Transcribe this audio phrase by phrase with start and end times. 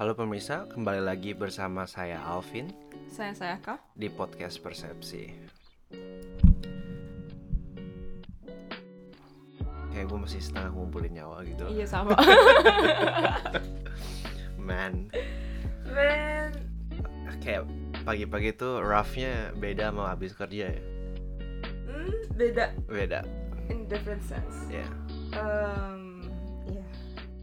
[0.00, 2.72] Halo pemirsa, kembali lagi bersama saya Alvin
[3.12, 3.76] Saya saya kah?
[3.92, 5.28] di podcast Persepsi.
[9.92, 11.68] Kayak gue masih setengah ngumpulin nyawa gitu.
[11.68, 12.16] Iya sama.
[14.70, 15.10] Man,
[15.84, 16.50] Man.
[17.42, 17.66] kayak
[18.06, 20.82] pagi-pagi tuh roughnya beda sama habis kerja ya.
[21.84, 23.20] Hmm, beda Beda,
[23.68, 24.64] in different sense.
[24.70, 24.86] ya.
[25.36, 26.24] Um,
[26.70, 26.86] yeah.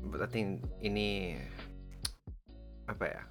[0.08, 1.36] But I think ini
[2.88, 3.22] apa ya?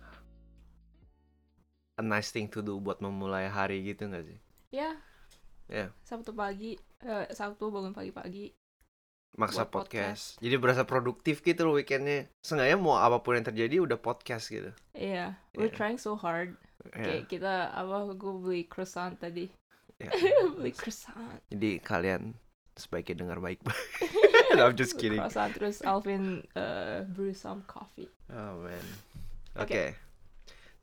[1.97, 4.37] A nice thing to do buat memulai hari gitu gak sih?
[4.69, 5.01] Ya.
[5.67, 5.91] Ya.
[6.05, 8.53] Sabtu pagi, eh, Sabtu bangun pagi-pagi.
[9.37, 10.41] maksa Buat podcast.
[10.41, 12.25] Jadi berasa produktif gitu loh weekendnya.
[12.41, 14.73] Sengaja mau apa pun yang terjadi udah podcast gitu.
[14.97, 15.77] Iya, we're Yeah.
[15.77, 16.57] trying so hard.
[16.97, 17.05] Ya.
[17.05, 19.53] Kayak kita apa gue beli croissant tadi.
[20.01, 20.09] Ya.
[20.57, 21.37] beli croissant.
[21.53, 22.33] Jadi kalian
[22.81, 23.77] sebaiknya dengar baik-baik.
[24.57, 25.21] no, I'm just kidding.
[25.21, 28.09] Croissant terus Alvin uh, brew some coffee.
[28.33, 28.85] Oh man.
[29.57, 29.65] Oke.
[29.65, 29.85] Oke.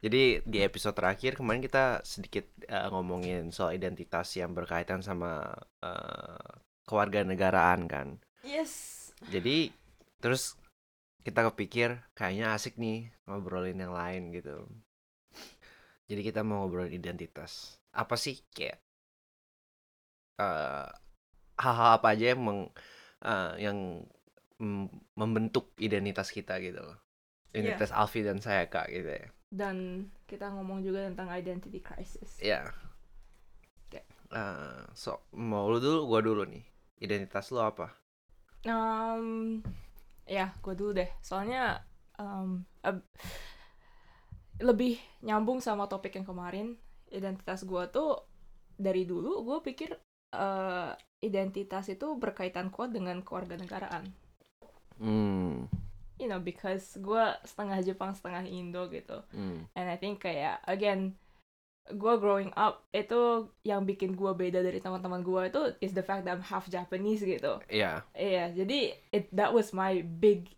[0.03, 5.47] Jadi di episode terakhir kemarin kita sedikit uh, ngomongin soal identitas yang berkaitan sama
[5.79, 8.07] uh, kewarganegaraan kan.
[8.43, 9.07] Yes.
[9.31, 9.71] Jadi
[10.19, 10.59] terus
[11.23, 14.67] kita kepikir kayaknya asik nih ngobrolin yang lain gitu.
[16.11, 17.79] Jadi kita mau ngobrolin identitas.
[17.95, 18.83] Apa sih kayak
[20.43, 20.87] eh,
[21.63, 22.73] hal-hal apa aja yang meng-
[23.23, 23.77] eh, yang
[25.15, 26.99] membentuk identitas kita gitu loh.
[27.53, 29.27] Identitas Alfi dan saya kak gitu ya.
[29.53, 32.41] Dan kita ngomong juga tentang identity crisis.
[32.41, 32.73] Ya.
[33.85, 34.01] Oke.
[34.33, 36.65] Eh, so mau lu dulu, gua dulu nih.
[36.97, 37.93] Identitas lu apa?
[38.65, 39.59] Um,
[40.25, 41.11] ya, gue dulu deh.
[41.19, 41.83] Soalnya
[42.17, 43.05] um, ab-
[44.63, 46.79] lebih nyambung sama topik yang kemarin.
[47.13, 48.25] Identitas gue tuh
[48.73, 49.93] dari dulu gue pikir
[50.33, 54.09] eh, identitas itu berkaitan kuat dengan kewarganegaraan.
[54.97, 55.67] Hmm.
[56.21, 59.21] You know, because gue setengah Jepang, setengah Indo gitu.
[59.33, 59.65] hmm.
[59.73, 61.17] And I think kayak again
[61.83, 66.23] gue growing up itu yang bikin gue beda dari teman-teman gue itu is the fact
[66.23, 67.59] that I'm half Japanese gitu.
[67.67, 68.07] Iya.
[68.15, 70.53] Iya, jadi it that was my big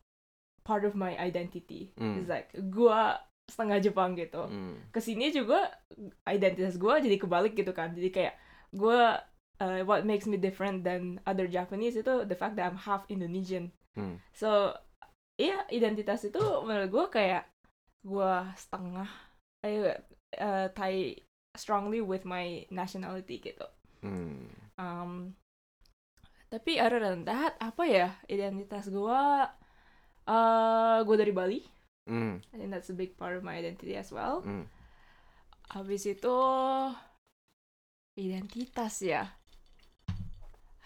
[0.66, 1.94] part of my identity.
[1.96, 2.19] Hmm.
[2.19, 4.50] It's like gua setengah Jepang gitu.
[4.50, 4.81] Hmm.
[4.90, 5.69] Ke sini juga
[6.25, 7.94] identitas gua jadi kebalik gitu kan.
[7.94, 8.34] Jadi kayak
[8.74, 9.22] gua
[9.62, 13.69] uh, what makes me different than other Japanese itu the fact that I'm half Indonesian.
[13.94, 14.18] Hmm.
[14.34, 14.74] So
[15.35, 17.44] iya identitas itu menurut gua kayak
[18.06, 19.09] gua setengah
[19.66, 20.00] eh,
[20.40, 21.19] uh, tie
[21.56, 23.68] strongly with my nationality gitu.
[24.03, 24.51] Hmm.
[24.75, 25.34] Um,
[26.51, 29.50] tapi other than that, apa ya identitas gua?
[30.25, 31.59] eh gue dari Bali.
[32.09, 32.41] Hmm.
[32.53, 34.41] I think that's a big part of my identity as well.
[34.41, 34.66] Hmm.
[35.74, 36.38] Habis itu
[38.18, 39.38] identitas ya.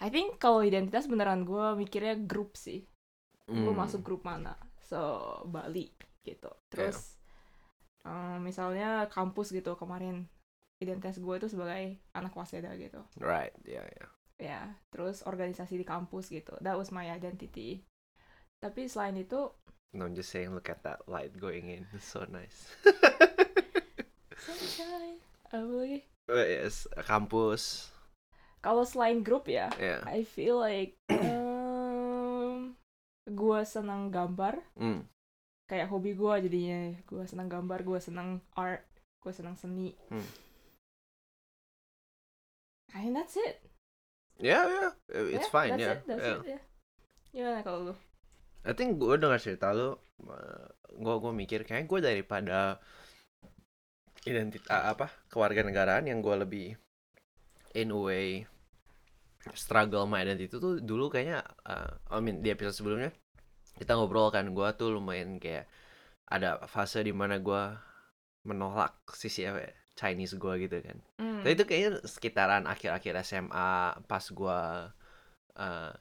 [0.00, 2.88] I think kalau identitas beneran gue mikirnya grup sih.
[3.50, 3.80] Gue Hmm.
[3.82, 4.54] masuk grup mana?
[4.86, 4.98] So
[5.46, 5.90] Bali
[6.22, 6.50] gitu.
[6.70, 7.18] Terus
[8.06, 10.24] eh, misalnya kampus gitu kemarin
[10.80, 13.02] identitas gue itu sebagai anak waseda gitu.
[13.20, 14.06] Right, ya ya.
[14.40, 17.84] ya terus organisasi di kampus gitu that was my identity
[18.56, 19.52] tapi selain itu
[19.92, 21.82] No, I'm just saying, look at that light going in.
[21.92, 22.72] It's so nice.
[24.38, 25.18] sunshine
[25.50, 25.98] apa lagi
[26.30, 27.90] Oh, yes, kampus.
[28.62, 29.98] kalau selain grup ya Ya.
[30.06, 31.49] I feel like um,
[33.30, 35.06] gue senang gambar Hmm.
[35.70, 38.82] kayak hobi gue jadinya gue senang gambar gue senang art
[39.22, 40.26] gue senang seni Hmm.
[42.90, 43.62] I that's it
[44.40, 44.88] Ya, ya.
[45.30, 45.92] It's Yeah, fine, that's ya.
[45.94, 46.62] it, that's it, yeah.
[47.30, 47.94] gimana kalau lu
[48.60, 49.96] I think gue dengar cerita lu,
[50.92, 52.76] gue gue mikir kayak gue daripada
[54.28, 56.68] identitas apa kewarganegaraan yang gue lebih
[57.72, 58.44] in a way
[59.56, 63.10] struggle my identity itu tuh dulu kayaknya uh, I mean di episode sebelumnya
[63.76, 65.64] kita ngobrol kan gue tuh lumayan kayak
[66.28, 67.62] ada fase di mana gue
[68.44, 70.96] menolak sisi apa ya, Chinese gue gitu kan.
[71.18, 71.40] Hmm.
[71.42, 73.70] Tapi itu kayaknya sekitaran akhir-akhir SMA
[74.04, 74.58] pas gue
[75.56, 75.92] uh,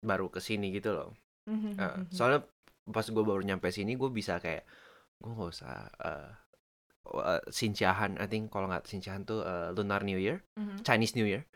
[0.00, 1.10] baru ke sini gitu loh.
[1.46, 2.40] Mhm, Uh, soalnya
[2.90, 4.66] pas gue baru nyampe sini gue bisa kayak
[5.18, 6.30] gue nggak usah uh,
[7.14, 10.82] uh, sincahan I think kalau nggak sincahan tuh uh, lunar New Year Mhm.
[10.82, 11.46] Chinese New Year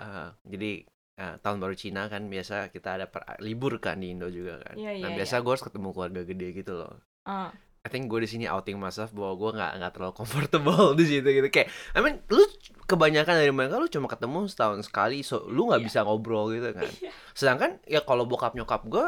[0.00, 4.26] Uh, jadi uh, tahun baru Cina kan biasa kita ada per- libur kan di Indo
[4.26, 4.74] juga kan.
[4.74, 6.96] Iya, nah iya, biasa gue harus ketemu keluarga gede gitu loh.
[7.22, 11.04] Ah, I think gue di sini outing myself bahwa gue nggak nggak terlalu comfortable di
[11.04, 11.48] situ gitu.
[11.48, 12.40] Kayak I mean lu
[12.84, 15.86] kebanyakan dari mereka lu cuma ketemu setahun sekali so lu nggak Iya.
[15.86, 16.88] bisa ngobrol gitu kan.
[17.04, 17.12] Iya.
[17.36, 19.06] sedangkan ya kalau bokap nyokap gue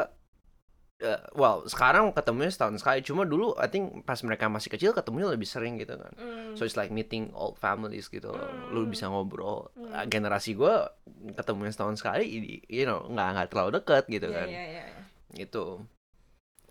[0.99, 5.31] eh, well sekarang ketemunya setahun sekali cuma dulu I think pas mereka masih kecil ketemunya
[5.31, 6.53] lebih sering gitu kan mm.
[6.53, 8.45] so it's like meeting old families gitu loh.
[8.69, 8.91] lu Hmm.
[8.93, 9.73] bisa ngobrol.
[9.73, 10.73] Uh, generasi gue
[11.33, 12.25] ketemunya setahun sekali
[12.67, 14.85] you know nggak nggak terlalu deket gitu Iya, kan iya, iya.
[15.33, 15.81] gitu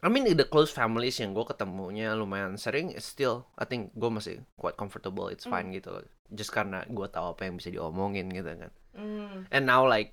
[0.03, 4.43] I mean the close families yang gue ketemunya lumayan sering still I think gue masih
[4.59, 8.51] quite comfortable it's fine gitu loh just karena gue tahu apa yang bisa diomongin gitu
[8.51, 9.49] kan Hmm.
[9.49, 10.13] and now like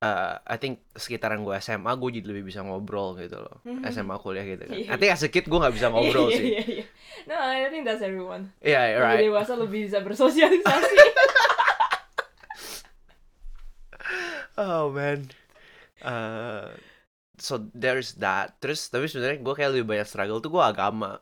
[0.00, 4.44] uh, I think sekitaran gue SMA gue jadi lebih bisa ngobrol gitu loh SMA kuliah
[4.44, 4.88] gitu kan Iya.
[4.90, 6.84] I think as a kid gue nggak bisa ngobrol Iya, sih iya, iya.
[7.28, 8.50] No, I think that's everyone.
[8.60, 10.96] yeah Lebih right dewasa lebih bisa bersosialisasi.
[14.58, 15.28] oh man
[16.02, 16.68] uh,
[17.38, 21.20] so there's that terus tapi sebenarnya gue kayak lebih banyak struggle tuh gue agama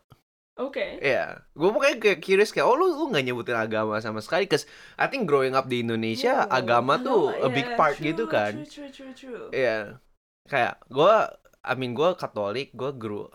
[0.59, 0.99] Oke.
[0.99, 4.67] Iya, gue makanya kayak curious kayak, oh lu lu nggak nyebutin agama sama sekali, cause
[4.99, 8.27] I think growing up di Indonesia Oh, agama tuh a yeah, big part true, gitu
[8.27, 8.67] kan.
[8.67, 9.47] True, true, true, true.
[9.55, 10.03] Iya,
[10.51, 11.15] kayak gue,
[11.63, 13.31] I mean gue Katolik, gue guru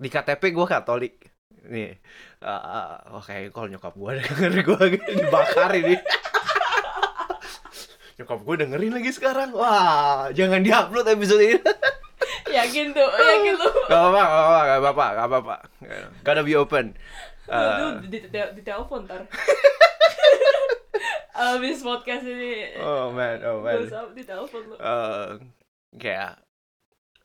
[0.00, 1.28] di KTP gue Katolik.
[1.68, 2.00] Nih,
[2.40, 4.84] uh, uh, oke kalau nyokap gue denger gue
[5.20, 6.00] dibakar ini.
[8.16, 11.60] nyokap gue dengerin lagi sekarang, wah jangan diupload episode ini.
[12.54, 13.72] Yakin tuh, yakin tuh.
[13.90, 15.56] gak gak apa-apa, gak apa-apa, gak apa-apa.
[16.22, 16.86] Gotta be open.
[17.44, 19.26] Uh, Aduh, di, di, di telepon ntar.
[21.34, 22.78] Abis podcast ini.
[22.78, 23.90] oh man, oh man.
[24.14, 24.74] Di telepon lu.
[24.78, 25.42] eh
[25.98, 26.38] kayak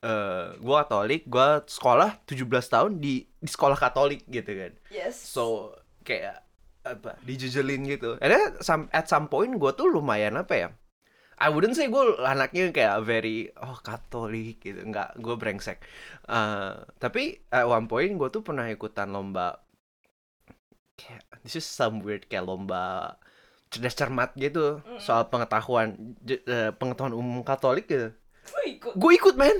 [0.01, 4.73] eh gue Katolik, gue sekolah 17 tahun di di sekolah Katolik gitu kan.
[4.89, 5.13] Yes.
[5.13, 6.41] So kayak
[6.81, 8.17] apa dijejelin gitu.
[8.17, 10.69] And then some, at some point gue tuh lumayan apa ya?
[11.39, 15.79] I wouldn't say gue anaknya kayak very oh Katolik gitu, nggak gue brengsek.
[16.27, 19.63] Eh, tapi at one point gue tuh pernah ikutan lomba
[20.99, 23.15] kayak this is some weird kayak lomba
[23.71, 24.99] cerdas cermat gitu Mm.
[24.99, 28.11] soal pengetahuan eh, pengetahuan umum Katolik gitu.
[28.49, 28.93] Gue ikut.
[28.99, 29.55] Gue ikut man.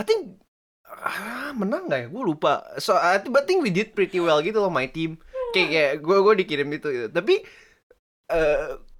[0.00, 0.42] I think
[0.88, 2.06] ah, menang gak ya?
[2.10, 2.64] Gue lupa.
[2.82, 5.20] So I think, but think we did pretty well gitu loh my team.
[5.52, 7.08] Kayak kayak gue gue dikirim itu gitu.
[7.12, 7.44] Tapi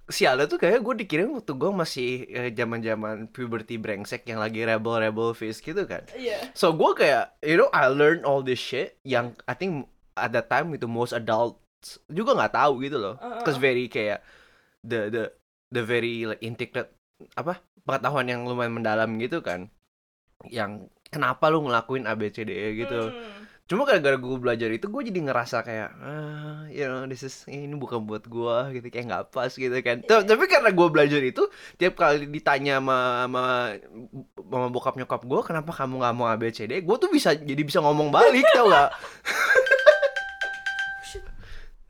[0.03, 2.09] eh sialnya tuh kayak gue dikirim waktu gue masih
[2.51, 6.03] zaman zaman puberty brengsek yang lagi rebel rebel face gitu kan.
[6.11, 6.51] Iya.
[6.51, 9.87] So gue kayak you know I learned all this shit yang I think
[10.19, 13.15] at that time itu most adults juga nggak tahu gitu loh.
[13.19, 14.19] Uh, uh, Cause very kayak
[14.83, 15.23] the the
[15.71, 16.91] the very like integrated
[17.39, 19.71] apa pengetahuan yang lumayan mendalam gitu kan.
[20.51, 23.07] Yang kenapa lu ngelakuin A B C D E gitu.
[23.07, 23.43] Hmm.
[23.63, 27.71] Cuma gara-gara gue belajar itu gue jadi ngerasa kayak ah you know this is ini
[27.79, 30.03] bukan buat gue gitu kayak nggak pas gitu kan.
[30.03, 31.47] Ta- Tapi karena gue belajar itu
[31.79, 33.43] tiap kali ditanya sama sama,
[34.35, 38.11] sama bokap nyokap gue kenapa kamu nggak mau ABCD, gue tuh bisa jadi bisa ngomong
[38.11, 38.91] balik tau gak?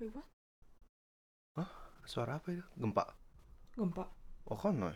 [0.03, 0.13] Oh,
[1.57, 1.69] what?
[2.05, 2.61] Suara apa itu?
[2.77, 3.17] Gempa.
[3.73, 4.05] Gempa.
[4.45, 4.93] Oh kan no.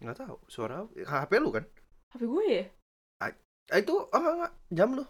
[0.00, 0.36] Nggak tahu.
[0.48, 0.88] Suara?
[0.88, 1.68] HP lu kan?
[2.16, 2.64] HP gue ya?
[3.72, 4.52] Itu ah, enggak, enggak.
[4.72, 5.04] jam lu.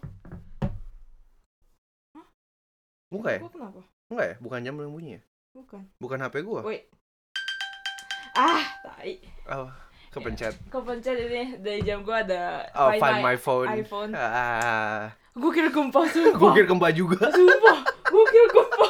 [3.12, 3.18] Hah?
[3.20, 3.38] Bukan ya?
[3.38, 3.80] Gue kenapa?
[4.08, 4.34] Enggak ya?
[4.40, 5.22] Bukan jam yang bunyi ya?
[5.52, 5.80] Bukan.
[5.98, 6.60] Bukan HP gua.
[6.64, 6.88] Wait.
[8.32, 9.20] Ah, tai.
[9.46, 9.68] Oh,
[10.08, 10.56] kepencet.
[10.66, 13.68] Kepencet ini dari jam gue ada Oh, find, my, phone.
[13.68, 14.12] iPhone.
[14.14, 16.32] Ah, Gue kira gempa sumpah.
[16.34, 17.28] gue kira gempa juga.
[17.28, 18.86] Sumpah, gue kira gempa.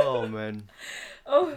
[0.00, 0.66] oh man,
[1.22, 1.52] Oh,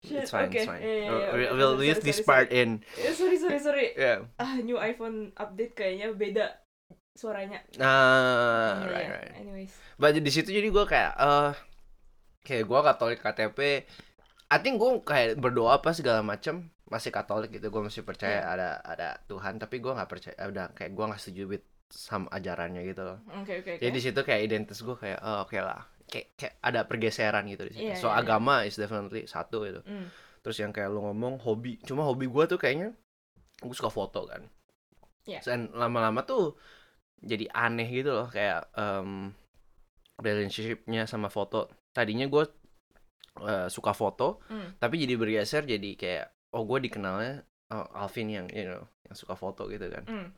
[0.00, 0.22] shit.
[0.22, 0.56] it's fine, Oke.
[0.56, 0.80] it's fine.
[0.80, 1.26] Iya, We'll- oke.
[1.26, 2.60] we'll, Sorry, we'll sorry, use this sorry, part sorry.
[2.62, 2.68] in.
[2.96, 3.86] Eh, sorry, sorry, sorry.
[3.92, 4.18] Yeah.
[4.36, 6.44] Ah, new iPhone update kayaknya beda
[7.16, 7.64] suaranya.
[7.80, 9.16] Nah, right, iya.
[9.16, 9.32] right.
[9.40, 9.72] Anyways.
[9.96, 11.52] But di situ jadi gue kayak, eh,
[12.44, 13.58] kayak gue Katolik KTP.
[14.46, 17.72] I think gue kayak berdoa apa segala macem masih Katolik gitu.
[17.72, 18.52] Gue masih percaya Iya.
[18.52, 19.58] ada ada Tuhan.
[19.58, 20.36] Tapi gue nggak percaya.
[20.46, 23.18] Udah kayak gue nggak setuju with sama ajarannya gitu loh.
[23.42, 23.82] Oke, oke, oke.
[23.82, 25.86] Jadi di situ kayak identitas gue kayak, oh, oke lah.
[26.06, 27.90] Kayak, kayak ada pergeseran gitu di situ.
[27.90, 28.22] Iya, so iya, iya.
[28.22, 29.82] agama is definitely satu gitu.
[29.86, 30.06] Hmm.
[30.42, 32.94] Terus yang kayak lu ngomong hobi, cuma hobi gue tuh kayaknya
[33.62, 34.46] gue suka foto kan.
[35.26, 35.42] Iya.
[35.42, 36.54] Dan lama-lama tuh
[37.22, 39.32] jadi aneh gitu loh kayak em,
[40.20, 41.68] relationshipnya sama foto.
[41.92, 42.44] Tadinya gue
[43.44, 44.76] eh, suka foto, Hmm.
[44.80, 49.36] tapi jadi bergeser jadi kayak oh gue dikenalnya oh, Alvin yang you know yang suka
[49.36, 50.04] foto gitu kan.
[50.08, 50.28] Hmm.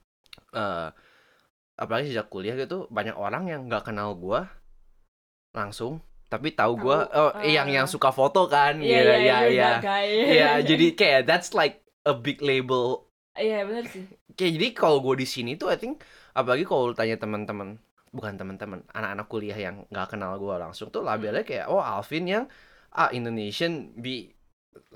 [0.55, 0.89] Eh,
[1.79, 4.43] apalagi sejak kuliah gitu banyak orang yang nggak kenal gue
[5.55, 7.91] langsung tapi tahu gue oh yang yang ah.
[7.91, 10.09] suka foto kan Iya, gitu iya, ya ya guy.
[10.11, 13.09] Iya, jadi kayak that's like a big label.
[13.33, 14.05] Iya, benar sih.
[14.37, 18.41] Kayak jadi kalau gue di sini tuh I think apalagi kalau lu tanya teman-teman bukan
[18.41, 22.45] teman-teman anak-anak kuliah yang nggak kenal gue langsung tuh labelnya kayak oh Alvin yang
[22.97, 24.33] ah Indonesian bi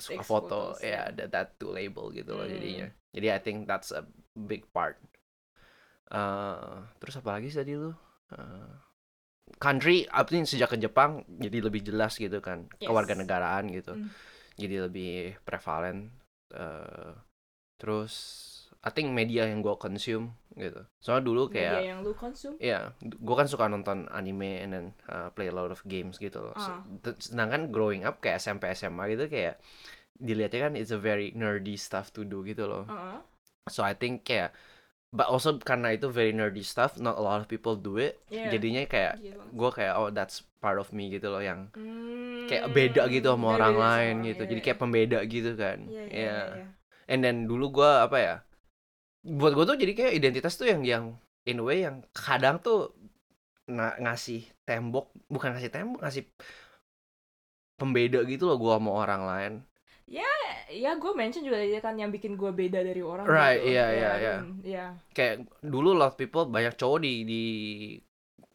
[0.01, 1.17] suka foto ya ya.
[1.17, 2.55] that, that to label gitu loh Hmm.
[2.57, 2.87] jadinya.
[3.13, 4.97] Jadi I think that's a big part.
[6.13, 7.93] Eh, terus apa lagi tadi lu?
[8.33, 8.73] Eh,
[9.57, 12.89] country, think sejak ke Jepang jadi lebih jelas gitu kan, Yes.
[12.89, 14.09] kewarganegaraan gitu, Hmm.
[14.57, 16.09] jadi lebih prevalent.
[16.53, 17.17] eh,
[17.81, 18.13] terus,
[18.83, 20.83] I think media yang gue consume gitu.
[20.99, 22.59] Soalnya dulu kayak, Media yang lu konsum.
[22.59, 26.43] Iya, gue kan suka nonton anime and then uh, play a lot of games gitu
[26.43, 26.53] loh.
[26.57, 29.63] So- t- sedangkan growing up kayak SMP SMA gitu kayak
[30.15, 32.85] dilihatnya kan it's a very nerdy stuff to do gitu loh.
[32.85, 33.19] Heeh.
[33.67, 34.51] So I think kayak
[35.09, 38.49] but also karena itu very nerdy stuff not a lot of people do it Yeah.
[38.49, 39.53] jadinya kayak banget.
[39.53, 43.47] gue kayak oh that's part of me gitu loh yang Hmm, kayak beda gitu sama
[43.47, 44.67] beda orang lain gitu iya, jadi iya.
[44.67, 46.09] kayak pembeda gitu kan Iya, iya, Iya.
[46.09, 46.67] iya, iya.
[47.07, 48.35] and then dulu gue apa ya
[49.23, 51.05] buat gue tuh jadi kayak identitas tuh yang yang
[51.45, 52.91] in a way yang kadang tuh
[53.65, 56.27] na- ngasih tembok bukan ngasih tembok ngasih
[57.75, 59.53] pembeda gitu loh gue sama orang lain
[60.73, 63.77] ya gue mention juga dia kan yang bikin gue beda dari orang Right, gitu.
[63.77, 64.35] iya, Ya, iya, iya.
[64.35, 67.43] dan- iya kayak dulu lot people banyak cowok di di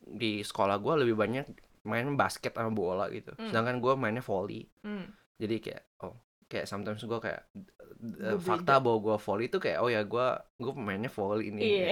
[0.04, 1.46] di sekolah gue lebih banyak
[1.86, 3.48] main basket sama bola gitu Hmm.
[3.48, 5.14] sedangkan gue mainnya volley Hmm.
[5.38, 7.46] jadi kayak oh kayak sometimes gue kayak
[8.02, 10.28] uh, fakta bahwa gue volley itu kayak oh ya gue
[10.62, 11.88] gue pemainnya volley ini iya.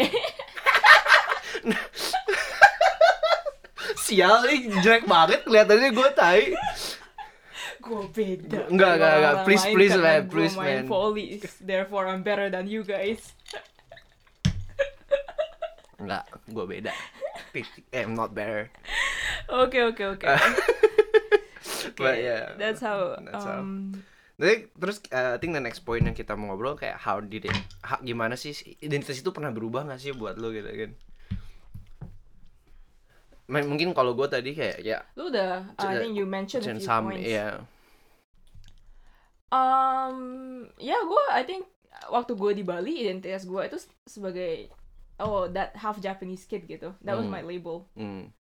[4.06, 6.54] Sial nih jelek banget kelihatannya gue tai.
[7.82, 9.36] Gue beda Enggak, enggak, enggak.
[9.46, 10.86] Please, please, gua Please, man.
[10.86, 11.42] volley.
[11.58, 13.34] Therefore I'm better than you guys.
[15.98, 16.94] Enggak, gue beda.
[17.58, 17.66] Eh,
[17.98, 18.70] I'm not better.
[19.50, 20.26] Oke oke oke
[21.98, 22.54] but yeah.
[22.58, 23.66] that's how That's how.
[24.36, 27.48] Jadi terus uh, I think the next point yang kita mau ngobrol kayak how did
[27.48, 30.92] it, ha- gimana sih identitas itu pernah berubah gak sih buat lo gitu kan?
[33.48, 36.82] M- mungkin kalau gue tadi kayak ya lu udah I think you mentioned a few
[36.82, 37.64] some points ya
[39.46, 40.18] Um,
[40.76, 41.64] ya gue, I think
[42.12, 44.68] waktu gue di Bali identitas gue itu sebagai
[45.16, 46.92] oh that half Japanese kid gitu.
[47.00, 47.40] That was Hmm.
[47.40, 47.88] my label.
[47.96, 48.36] hmm.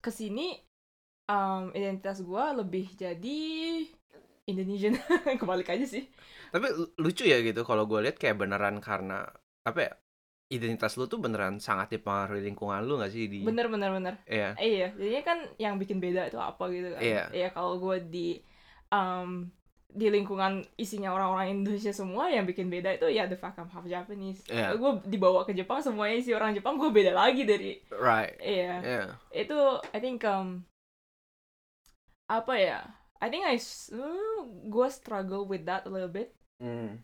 [0.00, 0.58] Ke sini
[1.28, 3.42] um, identitas gue lebih jadi
[4.46, 4.94] Indonesian.
[5.40, 6.06] Kebalik aja sih.
[6.54, 9.26] Tapi lu- lucu ya gitu kalau gue lihat kayak beneran karena
[9.66, 9.92] apa ya
[10.46, 14.14] identitas lu tuh beneran sangat dipengaruhi lingkungan lu gak sih di Bener bener bener.
[14.30, 14.54] Iya.
[14.54, 17.02] Eh, iya, jadinya kan yang bikin beda itu apa gitu kan.
[17.02, 17.24] Iya.
[17.34, 18.38] Iya kalau gue di
[18.94, 19.50] um,
[19.90, 23.82] di lingkungan isinya orang-orang Indonesia semua yang bikin beda itu ya the fact I'm half
[23.90, 24.46] Japanese.
[24.46, 24.78] Iya.
[24.78, 28.74] Gue dibawa ke Jepang semuanya isi orang Jepang gue beda lagi dari right iya.
[28.86, 29.04] Iya.
[29.34, 30.62] Itu I think um
[32.30, 32.80] apa ya?
[33.20, 33.56] I think I
[34.66, 36.34] gue struggle with that a little bit.
[36.60, 37.00] Hmm.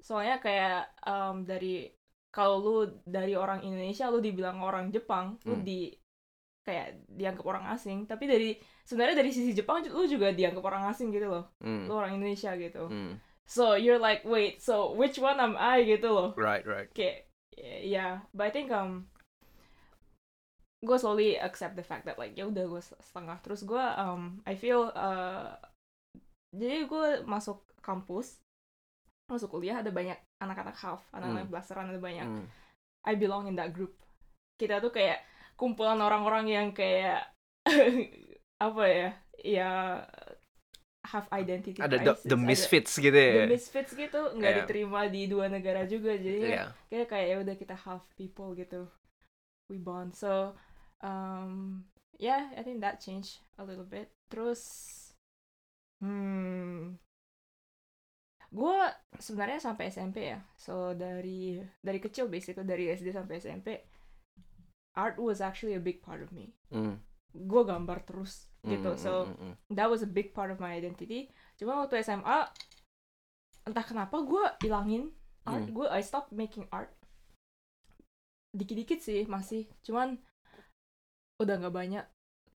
[0.00, 1.92] Soalnya kayak um, dari
[2.30, 5.66] kalau lu dari orang Indonesia lu dibilang orang Jepang, lu Hmm.
[5.66, 5.90] di
[6.60, 11.10] kayak dianggap orang asing, tapi dari sebenarnya dari sisi Jepang lu juga dianggap orang asing
[11.10, 11.44] gitu loh.
[11.58, 11.88] Hmm.
[11.88, 12.86] Lu orang Indonesia gitu.
[12.86, 13.18] Hmm.
[13.50, 16.30] So you're like, wait, so which one am I gitu loh.
[16.38, 17.26] right right Kayak
[17.82, 19.10] ya, but I think um
[20.80, 23.36] gue slowly accept the fact that like ya udah gue setengah.
[23.44, 25.52] Terus gue um I feel uh,
[26.56, 28.40] jadi gue masuk kampus
[29.30, 32.26] masuk kuliah ada banyak anak-anak half anak-anak blasteran ada banyak.
[32.26, 32.46] Hmm.
[33.06, 33.94] I belong in that group.
[34.56, 35.20] Kita tuh kayak
[35.56, 37.28] kumpulan orang-orang yang kayak
[38.66, 39.08] apa ya
[39.40, 39.70] ya
[41.00, 44.58] have identity ada the, crisis, the ada misfits gitu the ya misfits gitu nggak Iya.
[44.64, 46.12] diterima di dua negara juga.
[46.16, 46.72] Jadi Iya.
[46.88, 48.88] kayak kayak ya udah kita half people gitu.
[49.72, 50.12] We bond.
[50.16, 50.56] So
[51.00, 51.84] um
[52.20, 54.12] yeah I think that changed a little bit.
[54.28, 54.62] Terus
[56.00, 56.96] hmm
[58.50, 58.78] gue
[59.22, 60.42] sebenarnya sampai SMP ya.
[60.58, 63.68] So dari dari kecil basically dari SD sampai SMP
[64.98, 66.54] art was actually a big part of me.
[66.70, 66.98] Hmm.
[67.30, 68.90] gue gambar terus gitu.
[68.90, 69.54] Hmm, so hmm.
[69.70, 71.30] that was a big part of my identity.
[71.54, 72.50] Cuma waktu SMA
[73.70, 75.14] entah kenapa gue ilangin
[75.46, 75.70] art.
[75.70, 75.74] Hmm.
[75.74, 76.90] gue I stopped making art.
[78.50, 79.70] Dikit-dikit sih masih.
[79.86, 80.18] Cuman
[81.40, 82.06] udah nggak banyak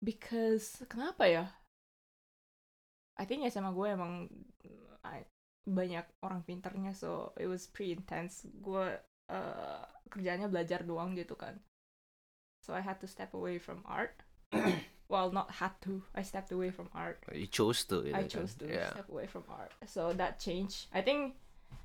[0.03, 1.45] because kenapa ya
[3.15, 4.27] I think SMA gue emang
[5.07, 5.31] I-
[5.63, 8.99] banyak orang pinternya so it was pretty intense gue
[9.31, 11.63] uh, kerjanya belajar doang gitu kan
[12.59, 14.27] so I had to step away from art
[15.13, 18.33] well not had to I stepped away from art you chose to gitu I kan.
[18.33, 18.91] chose to yeah.
[18.91, 19.71] step away from art.
[19.87, 20.89] So that changed.
[20.93, 21.37] I think,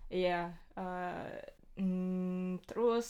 [0.08, 0.56] yeah.
[0.80, 1.28] Uh,
[1.76, 3.08] mm, terus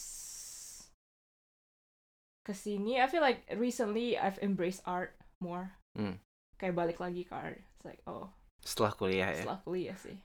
[2.48, 5.76] kesini, I feel like recently I've embraced art more.
[6.00, 6.24] Hmm.
[6.56, 7.60] Kayak balik lagi ke art.
[7.60, 8.32] It's like, oh,
[8.64, 10.18] setelah kuliah ya setelah kuliah sih.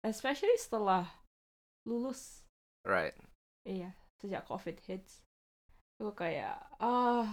[0.00, 1.04] Especially setelah
[1.84, 2.42] lulus.
[2.82, 3.14] right
[3.62, 5.22] Iya, sejak COVID hits.
[6.02, 7.30] Gue kayak, ah,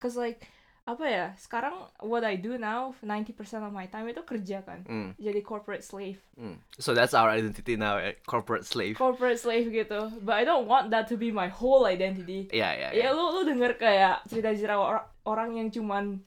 [0.00, 0.48] cause like,
[0.88, 4.88] apa ya, sekarang what I do now, 90% of my time itu kerja kan.
[4.88, 5.12] Hmm.
[5.20, 6.16] Jadi corporate slave.
[6.32, 6.56] Hmm.
[6.78, 10.88] so that's our identity now eh, corporate slave corporate slave gitu but I don't want
[10.94, 13.08] that to be my whole identity Iya iya ya iya.
[13.10, 16.22] lu lu denger kayak cerita-cerita orang, orang yang cuman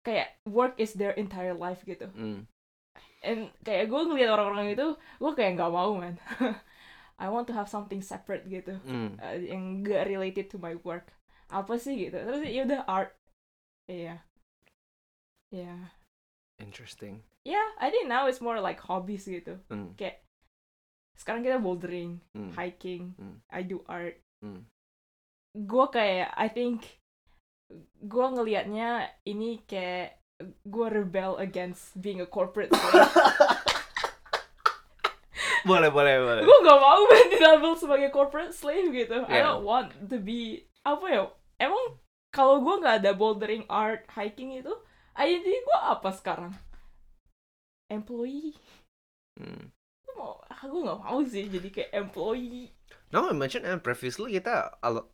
[0.00, 2.44] kayak work is their entire life gitu Hmm.
[3.20, 6.20] and kayak gue ngeliat orang-orang itu gue kayak nggak mau man
[7.20, 9.16] I want to have something separate gitu Hmm.
[9.16, 11.12] uh, yang gak related to my work
[11.48, 13.16] apa sih gitu terus ya udah art
[13.90, 14.16] iya
[15.50, 15.90] iya
[16.62, 19.92] interesting yeah I think now it's more like hobbies gitu Hmm.
[21.18, 22.54] sekarang kita bouldering Hmm.
[22.54, 23.42] hiking Hmm.
[23.50, 24.64] I do art Hmm.
[25.52, 27.02] gue kayak I think
[28.00, 30.16] gue ngelihatnya ini kayak
[30.64, 32.72] gue rebel against being a corporate
[35.60, 39.28] boleh boleh boleh gue gak mau main dilabel sebagai corporate slave gitu.
[39.28, 39.44] I Yeah.
[39.52, 41.22] don't want to be apa ya?
[41.60, 44.70] Emang kalau gue nggak ada bouldering art hiking itu,
[45.18, 46.54] identity gue apa sekarang?
[47.90, 48.54] Employee.
[49.34, 49.74] Hmm.
[50.06, 52.70] Gue mau, gue nggak mau sih jadi kayak employee.
[53.10, 55.04] No, I mentioned and previously kita eh,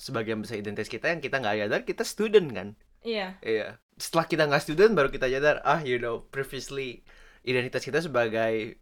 [0.00, 2.68] sebagian besar identitas kita yang kita nggak sadar kita student kan.
[3.04, 3.36] Iya.
[3.44, 3.76] Iya.
[4.00, 7.04] Setelah kita nggak student baru kita sadar ah you know previously
[7.44, 8.80] identitas kita sebagai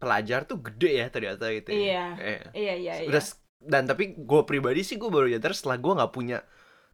[0.00, 1.76] pelajar tuh gede ya ternyata gitu.
[1.76, 2.04] Iya.
[2.16, 2.42] Iya.
[2.56, 3.20] Iya iya iya.
[3.20, 6.40] S- dan tapi gue pribadi sih gue baru sadar setelah gue nggak punya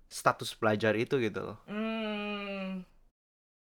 [0.08, 1.58] status pelajar itu gitu loh.
[1.68, 2.82] Hmm.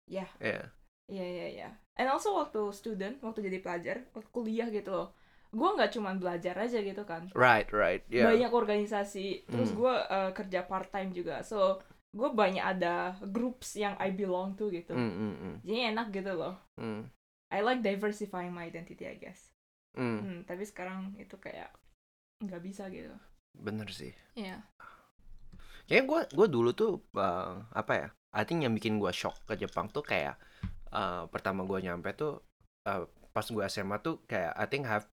[0.08, 0.28] Ya.
[0.40, 0.68] Iya.
[1.08, 1.70] Iya iya iya.
[1.96, 5.10] And also waktu student, waktu jadi pelajar, waktu kuliah gitu loh.
[5.54, 7.30] Gue nggak cuma belajar aja gitu kan.
[7.38, 8.02] Right, right.
[8.10, 8.28] Yeah.
[8.28, 9.46] Banyak organisasi.
[9.48, 9.80] Terus Hmm.
[9.80, 11.46] gue uh, kerja part time juga.
[11.46, 11.80] So
[12.14, 14.94] gue banyak ada groups yang I belong to gitu.
[14.94, 16.56] Mm, mm, mm, Jadi enak gitu loh.
[16.78, 17.10] mm,
[17.54, 19.50] I like diversifying my identity I guess.
[19.94, 20.18] mm.
[20.22, 21.74] Hmm, tapi sekarang itu kayak
[22.42, 23.14] nggak bisa gitu.
[23.54, 24.14] Bener sih.
[24.34, 24.62] Iya.
[25.94, 28.08] Kayaknya gue gue dulu tuh uh, apa ya?
[28.34, 30.42] I think yang bikin gue shock ke Jepang tuh kayak
[30.90, 32.42] uh, pertama gue nyampe tuh
[32.90, 35.06] uh, pas gue SMA tuh kayak I think have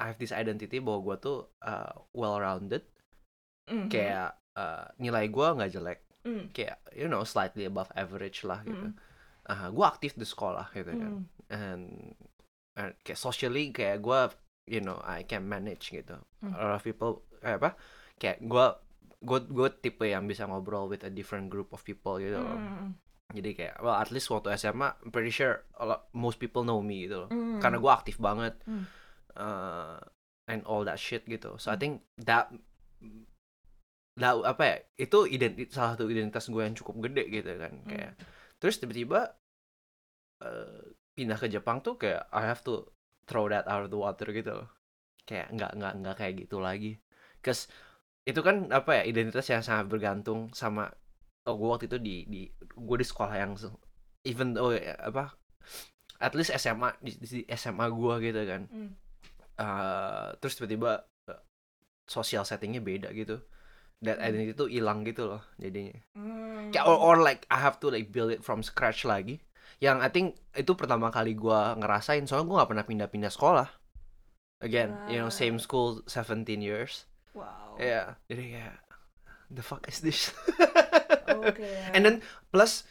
[0.00, 2.88] I have this identity bahwa gue tuh uh, well rounded
[3.68, 3.92] Mhm.
[3.92, 6.48] kayak uh, nilai gue nggak jelek Hmm.
[6.56, 8.90] kayak you know slightly above average lah gitu.
[8.90, 8.96] Mm.
[9.44, 11.12] Uh, gue aktif di sekolah gitu kan.
[11.12, 11.24] Hmm.
[11.52, 11.84] and,
[12.74, 14.20] and kayak socially kayak gue
[14.64, 16.56] you know I can manage gitu Hmm.
[16.56, 17.70] a lot of people kayak apa
[18.16, 18.66] kayak gue
[19.18, 22.54] gue gue tipe yang bisa ngobrol with a different group of people gitu loh.
[22.54, 22.94] Hmm.
[23.28, 26.80] jadi kayak well at least waktu SMA I'm pretty sure a lot, most people know
[26.80, 27.58] me gitu loh Hmm.
[27.58, 28.86] karena gue aktif banget Hmm.
[29.34, 30.00] uh,
[30.46, 31.82] and all that shit gitu so I Hmm.
[31.82, 32.48] think that
[34.18, 37.86] that apa ya itu identitas salah satu identitas gue yang cukup gede gitu kan Hmm.
[37.86, 38.12] kayak
[38.58, 39.34] terus tiba-tiba
[40.38, 40.82] eh,
[41.14, 42.86] pindah ke Jepang tuh kayak I have to
[43.26, 44.68] throw that out of the water gitu loh
[45.22, 46.96] kayak nggak nggak nggak kayak gitu lagi
[47.42, 47.66] cause
[48.28, 50.92] itu kan apa ya identitas yang sangat bergantung sama
[51.48, 52.42] oh gue waktu itu di di
[52.76, 53.56] gue di sekolah yang
[54.28, 55.32] even ya, apa
[56.20, 58.62] at least SMA di, di SMA gue gitu kan.
[58.68, 58.92] Hmm.
[59.56, 61.40] Eh, terus tiba-tiba eh,
[62.04, 63.40] sosial settingnya beda gitu.
[64.04, 64.28] That Hmm.
[64.30, 65.96] identity tuh hilang gitu loh jadinya.
[66.14, 66.68] Hmm.
[66.68, 69.40] kayak or, or like I have to like build it from scratch lagi.
[69.80, 73.68] Yang I think itu pertama kali gua ngerasain soalnya gua nggak pernah pindah-pindah sekolah.
[74.60, 77.07] Again you know same school 17 years
[77.38, 77.78] Wow.
[77.78, 78.76] ya jadi kayak
[79.48, 80.34] the fuck is this
[81.38, 81.62] Oke.
[81.94, 82.16] and then
[82.50, 82.82] plus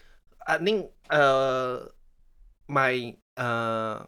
[0.48, 1.84] I think uh,
[2.72, 4.00] my uh,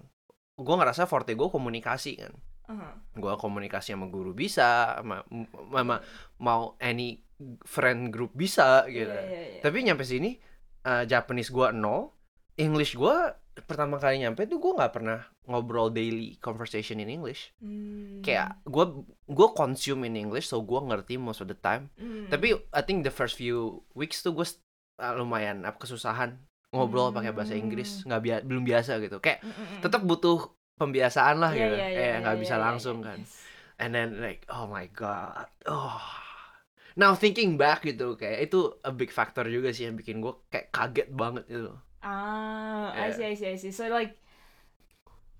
[0.55, 2.33] gue ngerasa forte gue komunikasi kan
[2.69, 2.89] Aha.
[3.17, 5.25] gue komunikasi sama guru bisa sama,
[5.73, 5.99] sama
[6.39, 7.19] mau any
[7.65, 9.61] friend group bisa gitu Iya, iya, iya.
[9.63, 10.37] tapi nyampe sini
[10.85, 12.13] uh, Japanese gue nol
[12.59, 13.15] English gue
[13.61, 18.19] pertama kali nyampe tuh gue nggak pernah ngobrol daily conversation in English Hmm.
[18.19, 18.85] kayak gue
[19.25, 22.27] gue consume in English so gue ngerti most of the time Hmm.
[22.27, 24.45] tapi I think the first few weeks tuh gue
[25.15, 26.35] lumayan apa kesusahan
[26.69, 27.63] ngobrol pakai bahasa Hmm.
[27.63, 29.81] Inggris nggak bia- belum biasa gitu kayak Mm, mm, mm.
[29.81, 30.37] tetap butuh
[30.75, 33.33] pembiasaan lah Iya, gitu iya, iya, kayak nggak iya, bisa iya, langsung iya, kan yes.
[33.77, 35.97] and then like oh my god oh
[36.93, 40.69] now thinking back gitu kayak itu a big factor juga sih yang bikin gue kayak
[40.69, 43.15] kaget banget gitu Ah, I Yeah.
[43.15, 43.71] see, I see, I see.
[43.71, 44.15] So like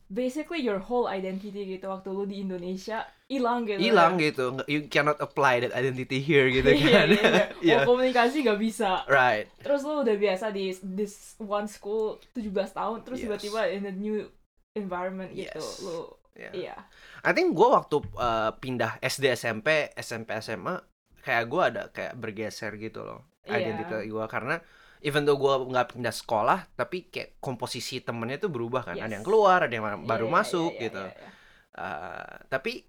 [0.10, 3.78] basically your whole identity gitu waktu lu di Indonesia hilang gitu.
[3.78, 4.34] hilang ya?
[4.34, 7.45] gitu you cannot apply that identity here gitu Iya, kan iya, iya.
[7.69, 7.82] Yeah.
[7.86, 9.06] Oh, komunikasi gak bisa.
[9.06, 13.26] right Terus lu udah biasa di this one school 17 tahun, terus Yes.
[13.30, 14.26] tiba-tiba in a new
[14.74, 15.62] environment gitu.
[15.62, 15.86] Yes.
[15.86, 16.54] Lu Yeah.
[16.56, 16.78] iya.
[17.19, 20.80] I think gue waktu uh, pindah SD SMP SMP SMA
[21.19, 23.60] kayak gue ada kayak bergeser gitu loh Iya.
[23.62, 24.56] identitas gue karena
[24.99, 29.15] even though gue nggak pindah sekolah tapi kayak komposisi temennya tuh berubah kan ada Yes.
[29.15, 31.29] yang keluar ada yang baru iya, masuk iya, gitu iya, iya.
[31.71, 32.83] Uh, tapi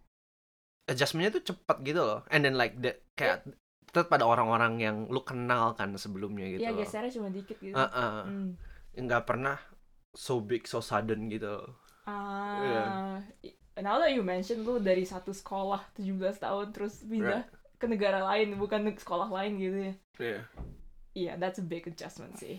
[0.84, 3.46] adjustmentnya tuh cepat gitu loh and then like the, kayak
[3.86, 6.78] tetap pada orang-orang yang lu kenal kan sebelumnya gitu Iya, loh.
[6.78, 7.74] gesernya cuma dikit gitu.
[7.74, 8.26] Uh-uh.
[8.26, 8.54] Hmm.
[8.92, 9.58] nggak pernah
[10.10, 11.58] so big so sudden gitu.
[12.04, 17.46] Ah, i- now that you mention lu dari satu sekolah 17 tahun terus pindah
[17.78, 19.94] ke negara lain bukan ke sekolah lain gitu ya.
[20.18, 20.40] Iya.
[21.20, 22.56] Iya, that's a big adjustment sih.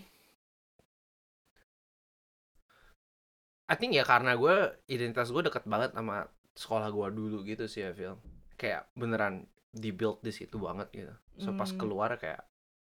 [3.72, 4.56] I think ya karena gue
[4.94, 6.16] identitas gue deket banget sama
[6.62, 8.14] sekolah gue dulu gitu sih ya Phil
[8.60, 9.34] kayak beneran
[9.72, 11.14] dibuild di situ banget gitu.
[11.40, 11.80] So pas Hmm.
[11.80, 12.42] keluar kayak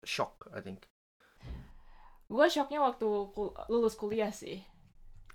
[0.08, 0.80] shock I think.
[2.28, 4.64] Gue shocknya waktu kul- lulus kuliah sih.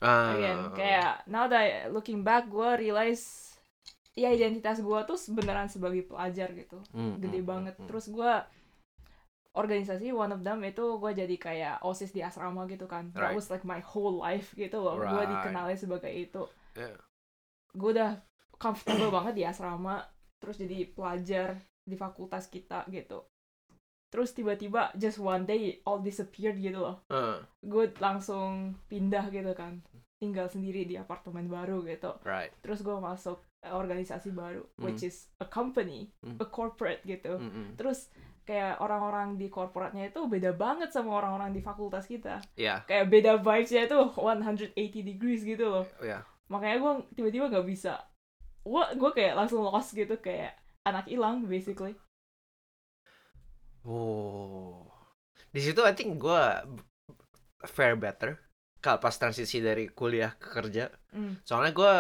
[0.02, 3.55] Ah, Again, kayak now that I- looking back gue realize
[4.16, 6.81] ya identitas gue tuh beneran sebagai pelajar gitu.
[6.92, 7.74] Hmm, gede hmm, banget.
[7.78, 8.33] hmm, terus gue
[9.52, 13.36] organisasi one of them itu gue jadi kayak osis di asrama gitu kan that Right.
[13.36, 15.28] was like my whole life gitu loh gue Right.
[15.28, 16.96] dikenalnya sebagai itu Yeah.
[17.76, 18.16] gue udah
[18.56, 20.00] comfortable banget di asrama
[20.40, 23.28] terus jadi pelajar di fakultas kita gitu
[24.08, 29.80] terus tiba-tiba just one day all disappeared gitu loh Uh, gue langsung pindah gitu kan
[30.16, 32.52] tinggal sendiri di apartemen baru gitu right.
[32.62, 34.84] terus gue masuk eh, organisasi baru Hmm.
[34.86, 36.38] which is a company Hmm.
[36.40, 37.68] a corporate gitu Mm, mm.
[37.76, 38.08] terus
[38.42, 43.33] kayak orang-orang di korporatnya itu beda banget sama orang-orang di fakultas kita Yeah, kayak beda
[43.38, 44.74] vibes-nya itu 180
[45.07, 46.26] degrees gitu loh yeah.
[46.50, 48.02] makanya gue tiba-tiba nggak bisa
[48.62, 51.94] gue gue kayak langsung lost gitu kayak anak hilang basically
[53.83, 54.87] Oh.
[55.50, 56.42] Di situ I think gue
[57.66, 58.38] fair better
[58.83, 60.90] kalau pas transisi dari kuliah ke kerja.
[61.14, 61.38] Hmm.
[61.46, 61.94] Soalnya gue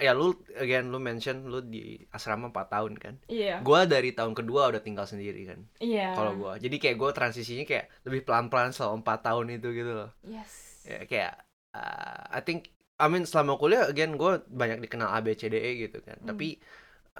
[0.00, 3.14] ya lu again lu mention lu di asrama 4 tahun kan.
[3.28, 5.60] iya Gua dari tahun kedua udah tinggal sendiri kan.
[5.78, 6.56] iya Kalau gua.
[6.56, 10.10] Jadi kayak gua transisinya kayak lebih pelan-pelan selama 4 tahun itu gitu loh.
[10.24, 11.32] yes Ya, kayak
[11.76, 15.56] uh, I think I mean selama kuliah again gue banyak dikenal A B C D
[15.56, 16.20] E gitu kan.
[16.20, 16.28] Hmm.
[16.32, 16.60] Tapi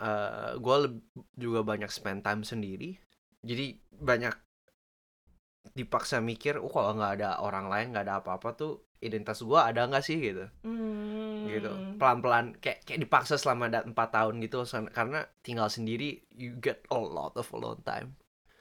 [0.00, 0.76] uh, gue
[1.36, 2.96] juga banyak spend time sendiri.
[3.40, 4.32] Jadi banyak
[5.76, 9.88] dipaksa mikir, oh kalau nggak ada orang lain nggak ada apa-apa tuh identitas gua ada
[9.88, 10.44] nggak sih gitu.
[10.62, 11.48] Hmm.
[11.48, 11.72] gitu.
[11.96, 17.32] Pelan-pelan kayak kayak dipaksa selama empat tahun gitu karena tinggal sendiri you get a lot
[17.34, 18.14] of alone time.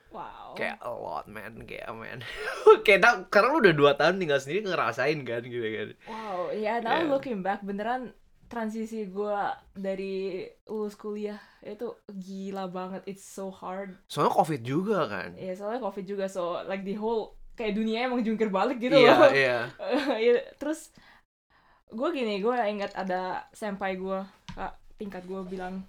[0.09, 0.57] Wow.
[0.57, 1.69] Kayak a lot man.
[1.69, 2.19] Kayak man.
[2.85, 5.89] Kayak karena lu udah dua tahun tinggal sendiri ngerasain kan gitu kan.
[6.09, 7.13] Wow ya now Yeah.
[7.13, 8.17] looking back beneran
[8.49, 9.39] transisi gue
[9.77, 13.05] dari lulus kuliah itu gila banget.
[13.05, 14.01] It's so hard.
[14.09, 15.37] Soalnya covid juga kan.
[15.37, 19.13] Ya soalnya covid juga so like the whole kayak dunia emang jungkir balik gitu iya
[19.13, 19.27] loh.
[19.29, 19.57] iya.
[20.23, 20.95] Iya, terus
[21.89, 24.19] gue gini gue ingat ada senpai gue
[24.49, 25.83] kak tingkat gue bilang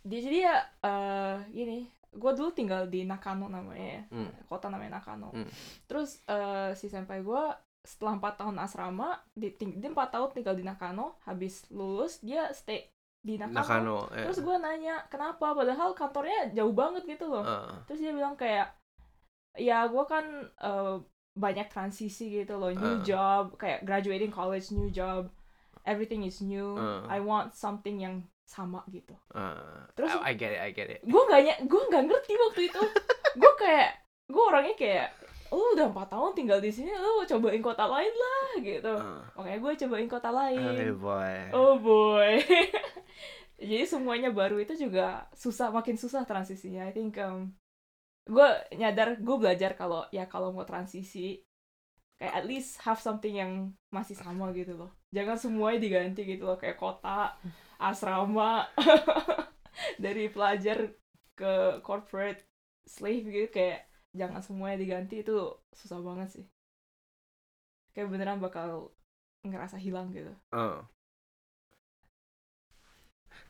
[0.00, 1.78] dia jadi ya eh, gini
[2.12, 4.30] gue dulu tinggal di Nakano namanya Hmm.
[4.46, 5.32] kota namanya Nakano.
[5.32, 5.50] Hmm.
[5.84, 7.42] terus eh, si senpai gue
[7.82, 12.48] setelah empat tahun asrama di ting- dia empat tahun tinggal di Nakano habis lulus dia
[12.52, 12.86] stay
[13.18, 14.22] di Nakano, Nakano ya.
[14.24, 15.50] terus gue nanya kenapa?
[15.50, 17.42] Padahal kantornya jauh banget gitu loh.
[17.42, 18.70] Uh, terus dia bilang kayak
[19.56, 20.24] ya gue kan
[20.56, 20.96] eh,
[21.36, 22.70] banyak transisi gitu loh.
[22.70, 23.04] New Uh.
[23.04, 25.28] job kayak graduating college new job.
[25.84, 26.74] Everything is new.
[26.74, 27.04] Uh.
[27.06, 29.12] I want something yang sama gitu.
[29.34, 31.00] Uh, Terus- I, I get it I get it.
[31.02, 32.82] gue gak gue nggak ngerti waktu itu.
[33.34, 33.90] Gue kayak
[34.26, 35.08] gue orangnya kayak
[35.46, 38.94] lu udah empat tahun tinggal di sini lu cobain kota lain lah gitu.
[38.98, 40.94] Uh, makanya gue cobain kota lain.
[40.98, 41.34] Boy.
[41.54, 42.42] Oh boy.
[43.62, 46.84] Jadi semuanya baru itu juga susah makin susah transisinya.
[46.84, 47.56] I think um,
[48.26, 51.46] gue nyadar gue belajar kalau ya kalau mau transisi
[52.18, 54.90] kayak at least have something yang masih sama gitu loh.
[55.14, 57.38] Jangan semuanya diganti gitu loh kayak kota
[57.78, 58.66] asrama
[60.04, 60.90] dari pelajar
[61.36, 62.42] ke corporate
[62.88, 63.84] slave gitu kayak
[64.16, 66.46] jangan semuanya diganti itu susah banget sih.
[67.92, 68.90] Kayak beneran bakal
[69.46, 70.32] ngerasa hilang gitu.
[70.50, 70.82] Uh.